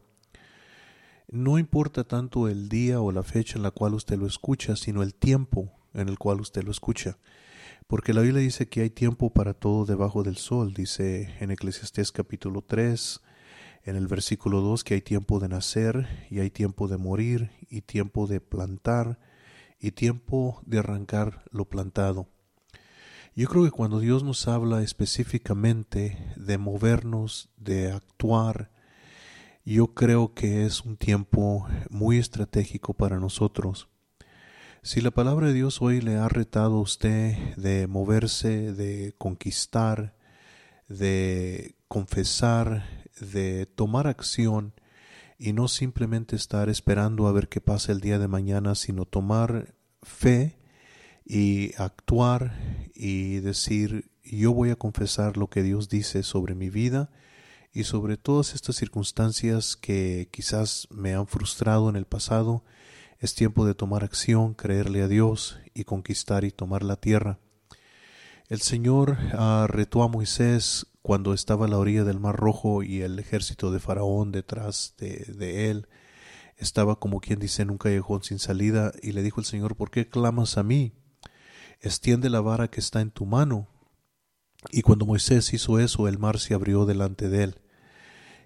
No 1.28 1.58
importa 1.58 2.04
tanto 2.04 2.48
el 2.48 2.68
día 2.68 3.00
o 3.00 3.10
la 3.12 3.22
fecha 3.22 3.56
en 3.56 3.62
la 3.62 3.70
cual 3.70 3.94
usted 3.94 4.18
lo 4.18 4.26
escucha, 4.26 4.76
sino 4.76 5.02
el 5.02 5.14
tiempo 5.14 5.72
en 5.94 6.08
el 6.08 6.18
cual 6.18 6.40
usted 6.40 6.62
lo 6.62 6.70
escucha. 6.70 7.18
Porque 7.86 8.12
la 8.12 8.20
Biblia 8.20 8.42
dice 8.42 8.68
que 8.68 8.82
hay 8.82 8.90
tiempo 8.90 9.32
para 9.32 9.54
todo 9.54 9.84
debajo 9.84 10.22
del 10.22 10.36
sol, 10.36 10.74
dice 10.74 11.34
en 11.40 11.50
Eclesiastés 11.50 12.12
capítulo 12.12 12.62
3, 12.62 13.20
en 13.84 13.96
el 13.96 14.06
versículo 14.06 14.60
2 14.60 14.84
que 14.84 14.94
hay 14.94 15.00
tiempo 15.00 15.40
de 15.40 15.48
nacer 15.48 16.06
y 16.30 16.40
hay 16.40 16.50
tiempo 16.50 16.88
de 16.88 16.98
morir 16.98 17.50
y 17.68 17.82
tiempo 17.82 18.26
de 18.26 18.40
plantar 18.40 19.18
y 19.78 19.92
tiempo 19.92 20.62
de 20.64 20.78
arrancar 20.78 21.44
lo 21.50 21.64
plantado. 21.64 22.28
Yo 23.34 23.48
creo 23.48 23.64
que 23.64 23.70
cuando 23.70 23.98
Dios 23.98 24.22
nos 24.24 24.46
habla 24.46 24.82
específicamente 24.82 26.34
de 26.36 26.58
movernos, 26.58 27.48
de 27.56 27.90
actuar, 27.90 28.70
yo 29.64 29.94
creo 29.94 30.34
que 30.34 30.66
es 30.66 30.82
un 30.82 30.98
tiempo 30.98 31.66
muy 31.88 32.18
estratégico 32.18 32.92
para 32.92 33.18
nosotros. 33.18 33.88
Si 34.82 35.00
la 35.00 35.12
palabra 35.12 35.46
de 35.46 35.54
Dios 35.54 35.80
hoy 35.80 36.02
le 36.02 36.16
ha 36.16 36.28
retado 36.28 36.76
a 36.76 36.80
usted 36.82 37.56
de 37.56 37.86
moverse, 37.86 38.74
de 38.74 39.14
conquistar, 39.16 40.14
de 40.88 41.76
confesar, 41.88 42.84
de 43.18 43.64
tomar 43.64 44.08
acción 44.08 44.74
y 45.38 45.54
no 45.54 45.68
simplemente 45.68 46.36
estar 46.36 46.68
esperando 46.68 47.26
a 47.28 47.32
ver 47.32 47.48
qué 47.48 47.62
pasa 47.62 47.92
el 47.92 48.00
día 48.02 48.18
de 48.18 48.28
mañana, 48.28 48.74
sino 48.74 49.06
tomar 49.06 49.74
fe 50.02 50.58
y 51.24 51.72
actuar 51.76 52.54
y 52.94 53.40
decir 53.40 54.10
yo 54.24 54.52
voy 54.52 54.70
a 54.70 54.76
confesar 54.76 55.36
lo 55.36 55.48
que 55.48 55.62
Dios 55.62 55.88
dice 55.88 56.22
sobre 56.22 56.54
mi 56.54 56.70
vida 56.70 57.10
y 57.72 57.84
sobre 57.84 58.16
todas 58.16 58.54
estas 58.54 58.76
circunstancias 58.76 59.76
que 59.76 60.28
quizás 60.30 60.86
me 60.90 61.14
han 61.14 61.26
frustrado 61.26 61.88
en 61.88 61.96
el 61.96 62.04
pasado 62.04 62.64
es 63.18 63.34
tiempo 63.34 63.64
de 63.64 63.74
tomar 63.74 64.04
acción, 64.04 64.54
creerle 64.54 65.02
a 65.02 65.08
Dios 65.08 65.58
y 65.74 65.84
conquistar 65.84 66.44
y 66.44 66.50
tomar 66.50 66.82
la 66.82 66.96
tierra. 66.96 67.38
El 68.48 68.60
Señor 68.60 69.16
uh, 69.32 69.66
retó 69.68 70.02
a 70.02 70.08
Moisés 70.08 70.86
cuando 71.02 71.32
estaba 71.32 71.66
a 71.66 71.68
la 71.68 71.78
orilla 71.78 72.04
del 72.04 72.20
Mar 72.20 72.36
Rojo 72.36 72.82
y 72.82 73.02
el 73.02 73.18
ejército 73.18 73.70
de 73.70 73.80
Faraón 73.80 74.32
detrás 74.32 74.94
de, 74.98 75.24
de 75.36 75.70
él 75.70 75.88
estaba 76.56 76.98
como 76.98 77.20
quien 77.20 77.38
dice 77.38 77.62
en 77.62 77.70
un 77.70 77.78
callejón 77.78 78.22
sin 78.22 78.38
salida 78.38 78.92
y 79.02 79.12
le 79.12 79.22
dijo 79.22 79.40
el 79.40 79.46
Señor, 79.46 79.76
¿por 79.76 79.90
qué 79.90 80.08
clamas 80.08 80.58
a 80.58 80.62
mí? 80.62 80.92
Extiende 81.82 82.30
la 82.30 82.40
vara 82.40 82.68
que 82.68 82.78
está 82.78 83.00
en 83.00 83.10
tu 83.10 83.26
mano. 83.26 83.66
Y 84.70 84.82
cuando 84.82 85.04
Moisés 85.04 85.52
hizo 85.52 85.80
eso, 85.80 86.06
el 86.06 86.18
mar 86.18 86.38
se 86.38 86.54
abrió 86.54 86.86
delante 86.86 87.28
de 87.28 87.42
él. 87.42 87.60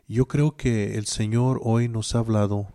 Yo 0.08 0.26
creo 0.26 0.56
que 0.56 0.96
el 0.96 1.06
Señor 1.06 1.60
hoy 1.62 1.88
nos 1.88 2.14
ha 2.14 2.20
hablado 2.20 2.72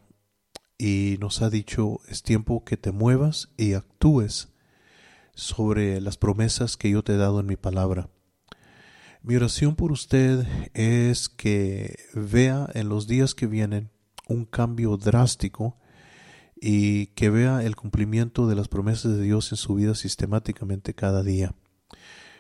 y 0.78 1.17
nos 1.19 1.41
ha 1.41 1.50
dicho 1.50 2.00
es 2.08 2.21
tiempo 2.21 2.63
que 2.63 2.78
te 2.78 2.91
muevas 2.91 3.50
y 3.58 3.74
actúes 3.74 4.50
sobre 5.34 6.00
las 6.00 6.17
promesas 6.17 6.78
que 6.78 6.91
yo 6.91 7.04
te 7.04 7.13
he 7.13 7.17
dado 7.17 7.39
en 7.39 7.47
mi 7.47 7.56
palabra. 7.56 8.10
Mi 9.24 9.36
oración 9.36 9.76
por 9.76 9.91
usted 9.91 10.45
es 10.76 11.28
que 11.28 11.95
vea 12.13 12.69
en 12.76 12.88
los 12.88 13.08
días 13.08 13.34
que 13.34 13.47
vienen 13.47 13.89
un 14.28 14.45
cambio 14.45 14.97
drástico 14.97 15.80
y 16.62 17.08
que 17.08 17.32
vea 17.32 17.63
el 17.63 17.76
cumplimiento 17.76 18.47
de 18.47 18.56
las 18.56 18.67
promesas 18.67 19.17
de 19.17 19.24
Dios 19.24 19.52
en 19.52 19.58
su 19.58 19.74
vida 19.76 19.95
sistemáticamente 19.95 20.93
cada 20.93 21.24
día. 21.24 21.56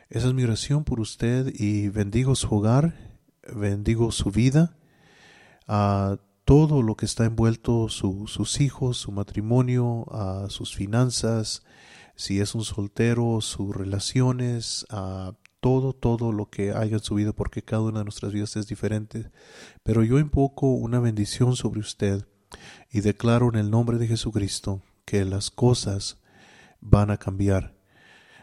Esa 0.09 0.27
es 0.27 0.33
mi 0.33 0.43
oración 0.43 0.83
por 0.83 0.99
usted 0.99 1.51
y 1.53 1.89
bendigo 1.89 2.35
su 2.35 2.53
hogar, 2.55 3.17
bendigo 3.53 4.11
su 4.11 4.29
vida, 4.29 4.77
a 5.67 6.17
todo 6.45 6.83
lo 6.83 6.95
que 6.95 7.05
está 7.05 7.25
envuelto, 7.25 7.89
sus 7.89 8.61
hijos, 8.61 8.97
su 8.97 9.11
matrimonio, 9.11 10.05
a 10.11 10.49
sus 10.49 10.75
finanzas, 10.75 11.63
si 12.15 12.41
es 12.41 12.53
un 12.53 12.63
soltero, 12.63 13.41
sus 13.41 13.75
relaciones, 13.75 14.85
a 14.89 15.33
todo, 15.61 15.93
todo 15.93 16.31
lo 16.31 16.49
que 16.49 16.73
haya 16.73 16.97
en 16.97 17.03
su 17.03 17.15
vida, 17.15 17.33
porque 17.33 17.63
cada 17.63 17.83
una 17.83 17.99
de 17.99 18.05
nuestras 18.05 18.33
vidas 18.33 18.55
es 18.55 18.67
diferente. 18.67 19.31
Pero 19.81 20.03
yo 20.03 20.19
invoco 20.19 20.73
una 20.73 20.99
bendición 20.99 21.55
sobre 21.55 21.79
usted 21.79 22.27
y 22.91 23.01
declaro 23.01 23.49
en 23.49 23.55
el 23.55 23.69
nombre 23.69 23.97
de 23.97 24.07
Jesucristo 24.07 24.81
que 25.05 25.25
las 25.25 25.51
cosas 25.51 26.17
van 26.79 27.11
a 27.11 27.17
cambiar. 27.17 27.75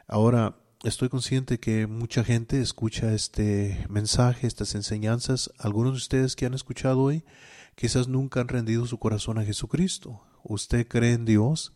Ahora, 0.07 0.57
estoy 0.85 1.09
consciente 1.09 1.59
que 1.59 1.87
mucha 1.87 2.25
gente 2.25 2.61
escucha 2.61 3.13
este 3.13 3.87
mensaje, 3.89 4.47
estas 4.47 4.75
enseñanzas. 4.75 5.51
Algunos 5.59 5.93
de 5.93 5.99
ustedes 5.99 6.37
que 6.37 6.47
han 6.47 6.55
escuchado 6.55 7.01
hoy 7.01 7.25
quizás 7.75 8.09
nunca 8.09 8.41
han 8.41 8.49
rendido 8.49 8.87
su 8.87 8.99
corazón 8.99 9.39
a 9.39 9.45
Jesucristo. 9.45 10.23
Usted 10.43 10.87
cree 10.89 11.13
en 11.13 11.25
Dios, 11.25 11.73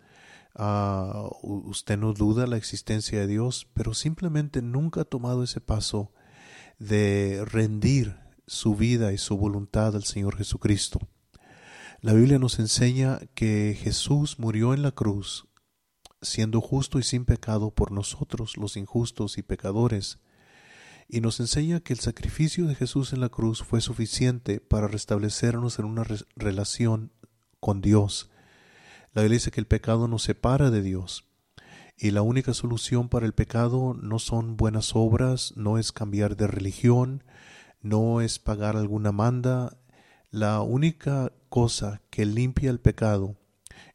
uh, 0.58 1.28
usted 1.42 1.98
no 1.98 2.12
duda 2.12 2.46
la 2.46 2.56
existencia 2.56 3.20
de 3.20 3.26
Dios, 3.26 3.68
pero 3.74 3.94
simplemente 3.94 4.62
nunca 4.62 5.02
ha 5.02 5.04
tomado 5.04 5.42
ese 5.42 5.60
paso 5.60 6.12
de 6.78 7.44
rendir 7.44 8.16
su 8.46 8.74
vida 8.74 9.12
y 9.12 9.18
su 9.18 9.36
voluntad 9.36 9.94
al 9.94 10.04
Señor 10.04 10.36
Jesucristo. 10.36 10.98
La 12.02 12.14
Biblia 12.14 12.40
nos 12.40 12.58
enseña 12.58 13.20
que 13.36 13.78
Jesús 13.80 14.40
murió 14.40 14.74
en 14.74 14.82
la 14.82 14.90
cruz, 14.90 15.46
siendo 16.20 16.60
justo 16.60 16.98
y 16.98 17.04
sin 17.04 17.24
pecado 17.24 17.70
por 17.70 17.92
nosotros, 17.92 18.56
los 18.56 18.76
injustos 18.76 19.38
y 19.38 19.42
pecadores, 19.42 20.18
y 21.08 21.20
nos 21.20 21.38
enseña 21.38 21.78
que 21.78 21.92
el 21.92 22.00
sacrificio 22.00 22.66
de 22.66 22.74
Jesús 22.74 23.12
en 23.12 23.20
la 23.20 23.28
cruz 23.28 23.62
fue 23.62 23.80
suficiente 23.80 24.58
para 24.58 24.88
restablecernos 24.88 25.78
en 25.78 25.84
una 25.84 26.04
relación 26.34 27.12
con 27.60 27.80
Dios. 27.80 28.30
La 29.12 29.22
Biblia 29.22 29.36
dice 29.36 29.52
que 29.52 29.60
el 29.60 29.68
pecado 29.68 30.08
nos 30.08 30.24
separa 30.24 30.72
de 30.72 30.82
Dios 30.82 31.28
y 31.96 32.10
la 32.10 32.22
única 32.22 32.52
solución 32.52 33.08
para 33.10 33.26
el 33.26 33.32
pecado 33.32 33.94
no 33.94 34.18
son 34.18 34.56
buenas 34.56 34.96
obras, 34.96 35.52
no 35.54 35.78
es 35.78 35.92
cambiar 35.92 36.36
de 36.36 36.48
religión, 36.48 37.22
no 37.80 38.20
es 38.20 38.40
pagar 38.40 38.76
alguna 38.76 39.12
manda. 39.12 39.78
La 40.34 40.62
única 40.62 41.30
cosa 41.50 42.00
que 42.08 42.24
limpia 42.24 42.70
el 42.70 42.80
pecado 42.80 43.36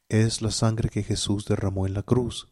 es 0.08 0.40
la 0.40 0.52
sangre 0.52 0.88
que 0.88 1.02
Jesús 1.02 1.46
derramó 1.46 1.84
en 1.84 1.94
la 1.94 2.04
cruz. 2.04 2.46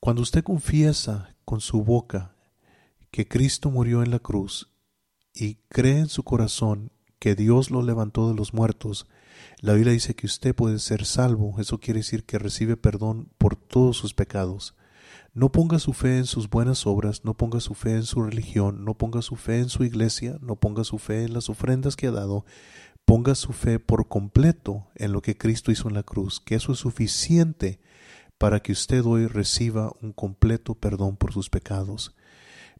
Cuando 0.00 0.22
usted 0.22 0.42
confiesa 0.42 1.36
con 1.44 1.60
su 1.60 1.84
boca 1.84 2.34
que 3.12 3.28
Cristo 3.28 3.70
murió 3.70 4.02
en 4.02 4.10
la 4.10 4.18
cruz 4.18 4.72
y 5.32 5.58
cree 5.68 6.00
en 6.00 6.08
su 6.08 6.24
corazón 6.24 6.90
que 7.20 7.36
Dios 7.36 7.70
lo 7.70 7.80
levantó 7.80 8.28
de 8.28 8.34
los 8.34 8.52
muertos, 8.52 9.06
la 9.60 9.74
Biblia 9.74 9.92
dice 9.92 10.16
que 10.16 10.26
usted 10.26 10.52
puede 10.52 10.80
ser 10.80 11.04
salvo. 11.04 11.60
Eso 11.60 11.78
quiere 11.78 12.00
decir 12.00 12.24
que 12.24 12.40
recibe 12.40 12.76
perdón 12.76 13.28
por 13.38 13.54
todos 13.54 13.96
sus 13.96 14.14
pecados. 14.14 14.74
no 15.32 15.52
ponga 15.52 15.78
su 15.78 15.92
fe 15.92 16.16
en 16.16 16.24
sus 16.24 16.48
buenas 16.48 16.86
obras, 16.86 17.24
no 17.24 17.34
ponga 17.34 17.60
su 17.60 17.74
fe 17.74 17.92
en 17.92 18.04
su 18.04 18.22
religión, 18.22 18.84
no 18.84 18.94
ponga 18.94 19.20
su 19.20 19.36
fe 19.36 19.58
en 19.58 19.68
su 19.68 19.84
iglesia, 19.84 20.38
no 20.40 20.56
ponga 20.56 20.82
su 20.82 20.98
fe 20.98 21.24
en 21.24 21.34
las 21.34 21.50
ofrendas 21.50 21.94
que 21.94 22.06
ha 22.06 22.10
dado, 22.10 22.46
ponga 23.06 23.36
su 23.36 23.52
fe 23.52 23.78
por 23.78 24.08
completo 24.08 24.88
en 24.96 25.12
lo 25.12 25.22
que 25.22 25.38
Cristo 25.38 25.70
hizo 25.70 25.88
en 25.88 25.94
la 25.94 26.02
cruz, 26.02 26.40
que 26.40 26.56
eso 26.56 26.72
es 26.72 26.78
suficiente 26.80 27.80
para 28.36 28.60
que 28.60 28.72
usted 28.72 29.04
hoy 29.04 29.26
reciba 29.28 29.92
un 30.02 30.12
completo 30.12 30.74
perdón 30.74 31.16
por 31.16 31.32
sus 31.32 31.48
pecados. 31.48 32.14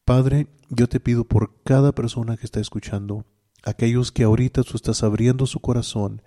Padre, 0.05 0.49
yo 0.69 0.89
te 0.89 1.01
pido 1.01 1.25
por 1.25 1.62
cada 1.62 1.93
persona 1.93 2.37
que 2.37 2.45
está 2.45 2.61
escuchando, 2.61 3.25
aquellos 3.62 4.12
que 4.12 4.25
ahorita 4.25 4.62
tú 4.65 4.77
estás 4.77 5.03
abriendo 5.03 5.47
su 5.47 5.61
corazón, 5.61 6.23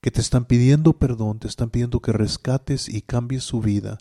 que 0.00 0.10
te 0.10 0.20
están 0.20 0.44
pidiendo 0.44 0.98
perdón, 0.98 1.38
te 1.38 1.48
están 1.48 1.70
pidiendo 1.70 2.00
que 2.00 2.12
rescates 2.12 2.88
y 2.88 3.00
cambies 3.00 3.44
su 3.44 3.60
vida, 3.60 3.98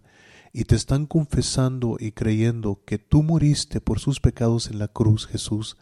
y 0.57 0.65
te 0.65 0.75
están 0.75 1.05
confesando 1.05 1.97
y 1.99 2.13
creyendo 2.13 2.81
que 2.83 2.97
tú 2.97 3.21
moriste 3.21 3.79
por 3.79 3.99
sus 3.99 4.19
pecados 4.19 4.71
en 4.71 4.79
la 4.79 4.87
cruz, 4.87 5.27
Jesús, 5.27 5.77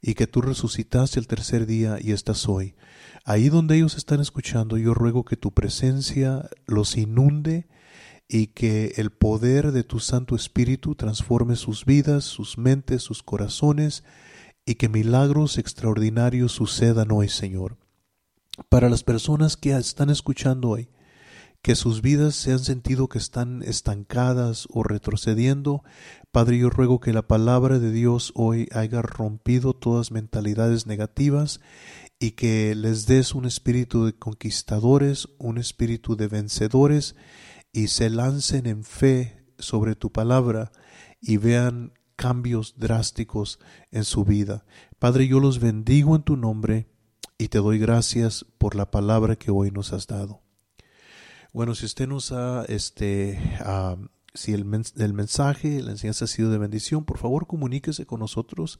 y 0.00 0.14
que 0.14 0.28
tú 0.28 0.40
resucitaste 0.40 1.18
el 1.18 1.26
tercer 1.26 1.66
día 1.66 1.98
y 2.00 2.12
estás 2.12 2.48
hoy. 2.48 2.76
Ahí 3.24 3.48
donde 3.48 3.74
ellos 3.74 3.96
están 3.96 4.20
escuchando, 4.20 4.78
yo 4.78 4.94
ruego 4.94 5.24
que 5.24 5.36
tu 5.36 5.50
presencia 5.50 6.48
los 6.68 6.96
inunde 6.96 7.66
y 8.28 8.46
que 8.46 8.92
el 8.98 9.10
poder 9.10 9.72
de 9.72 9.82
tu 9.82 9.98
Santo 9.98 10.36
Espíritu 10.36 10.94
transforme 10.94 11.56
sus 11.56 11.84
vidas, 11.84 12.22
sus 12.22 12.56
mentes, 12.56 13.02
sus 13.02 13.24
corazones, 13.24 14.04
y 14.64 14.76
que 14.76 14.88
milagros 14.88 15.58
extraordinarios 15.58 16.52
sucedan 16.52 17.10
hoy, 17.10 17.28
Señor. 17.28 17.78
Para 18.68 18.88
las 18.90 19.02
personas 19.02 19.56
que 19.56 19.76
están 19.76 20.08
escuchando 20.08 20.68
hoy, 20.68 20.88
que 21.62 21.74
sus 21.74 22.00
vidas 22.00 22.34
se 22.34 22.52
han 22.52 22.58
sentido 22.58 23.08
que 23.08 23.18
están 23.18 23.62
estancadas 23.62 24.66
o 24.70 24.82
retrocediendo. 24.82 25.82
Padre, 26.32 26.58
yo 26.58 26.70
ruego 26.70 27.00
que 27.00 27.12
la 27.12 27.26
palabra 27.26 27.78
de 27.78 27.90
Dios 27.90 28.32
hoy 28.34 28.68
haya 28.72 29.02
rompido 29.02 29.74
todas 29.74 30.10
mentalidades 30.10 30.86
negativas 30.86 31.60
y 32.18 32.32
que 32.32 32.74
les 32.74 33.06
des 33.06 33.34
un 33.34 33.44
espíritu 33.44 34.06
de 34.06 34.14
conquistadores, 34.14 35.28
un 35.38 35.58
espíritu 35.58 36.16
de 36.16 36.28
vencedores 36.28 37.14
y 37.72 37.88
se 37.88 38.10
lancen 38.10 38.66
en 38.66 38.84
fe 38.84 39.44
sobre 39.58 39.94
tu 39.94 40.10
palabra 40.10 40.72
y 41.20 41.36
vean 41.36 41.92
cambios 42.16 42.74
drásticos 42.78 43.58
en 43.90 44.04
su 44.04 44.24
vida. 44.24 44.64
Padre, 44.98 45.28
yo 45.28 45.40
los 45.40 45.60
bendigo 45.60 46.16
en 46.16 46.22
tu 46.22 46.36
nombre 46.36 46.88
y 47.38 47.48
te 47.48 47.58
doy 47.58 47.78
gracias 47.78 48.46
por 48.58 48.74
la 48.74 48.90
palabra 48.90 49.36
que 49.36 49.50
hoy 49.50 49.70
nos 49.70 49.92
has 49.92 50.06
dado. 50.06 50.42
Bueno, 51.52 51.74
si 51.74 51.84
usted 51.86 52.06
nos 52.06 52.30
ha, 52.30 52.64
este, 52.68 53.36
si 54.34 54.52
el, 54.52 54.60
el, 54.98 55.12
mensaje, 55.12 55.82
la 55.82 55.90
enseñanza 55.90 56.26
ha 56.26 56.28
sido 56.28 56.48
de 56.52 56.58
bendición, 56.58 57.04
por 57.04 57.18
favor 57.18 57.48
comuníquese 57.48 58.06
con 58.06 58.20
nosotros, 58.20 58.78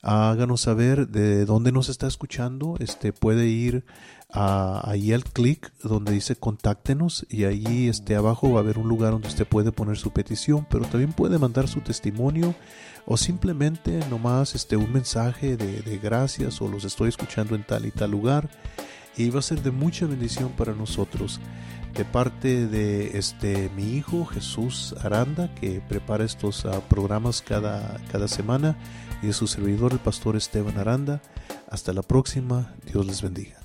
háganos 0.00 0.60
saber 0.60 1.08
de 1.08 1.44
dónde 1.44 1.72
nos 1.72 1.88
está 1.88 2.06
escuchando, 2.06 2.76
este, 2.78 3.12
puede 3.12 3.48
ir 3.48 3.84
a, 4.30 4.88
ahí 4.88 5.12
al 5.12 5.24
clic 5.24 5.72
donde 5.82 6.12
dice 6.12 6.36
contáctenos 6.36 7.26
y 7.28 7.44
ahí 7.44 7.88
este, 7.88 8.14
abajo 8.14 8.52
va 8.52 8.60
a 8.60 8.62
haber 8.62 8.78
un 8.78 8.88
lugar 8.88 9.10
donde 9.10 9.28
usted 9.28 9.46
puede 9.46 9.72
poner 9.72 9.96
su 9.96 10.12
petición, 10.12 10.68
pero 10.70 10.84
también 10.84 11.12
puede 11.12 11.40
mandar 11.40 11.66
su 11.66 11.80
testimonio 11.80 12.54
o 13.06 13.16
simplemente 13.16 13.98
nomás 14.08 14.54
este, 14.54 14.76
un 14.76 14.92
mensaje 14.92 15.56
de, 15.56 15.82
de 15.82 15.98
gracias 15.98 16.62
o 16.62 16.68
los 16.68 16.84
estoy 16.84 17.08
escuchando 17.08 17.56
en 17.56 17.66
tal 17.66 17.86
y 17.86 17.90
tal 17.90 18.12
lugar 18.12 18.48
y 19.16 19.30
va 19.30 19.40
a 19.40 19.42
ser 19.42 19.62
de 19.62 19.70
mucha 19.70 20.06
bendición 20.06 20.50
para 20.52 20.74
nosotros 20.74 21.40
de 21.94 22.04
parte 22.04 22.66
de 22.66 23.18
este 23.18 23.70
mi 23.76 23.96
hijo 23.96 24.26
Jesús 24.26 24.94
Aranda 25.02 25.54
que 25.54 25.80
prepara 25.80 26.24
estos 26.24 26.64
uh, 26.64 26.80
programas 26.88 27.40
cada, 27.40 28.00
cada 28.10 28.28
semana 28.28 28.76
y 29.22 29.28
de 29.28 29.32
su 29.32 29.46
servidor 29.46 29.92
el 29.92 30.00
pastor 30.00 30.36
Esteban 30.36 30.78
Aranda. 30.78 31.22
Hasta 31.70 31.92
la 31.92 32.02
próxima, 32.02 32.74
Dios 32.84 33.06
les 33.06 33.22
bendiga. 33.22 33.63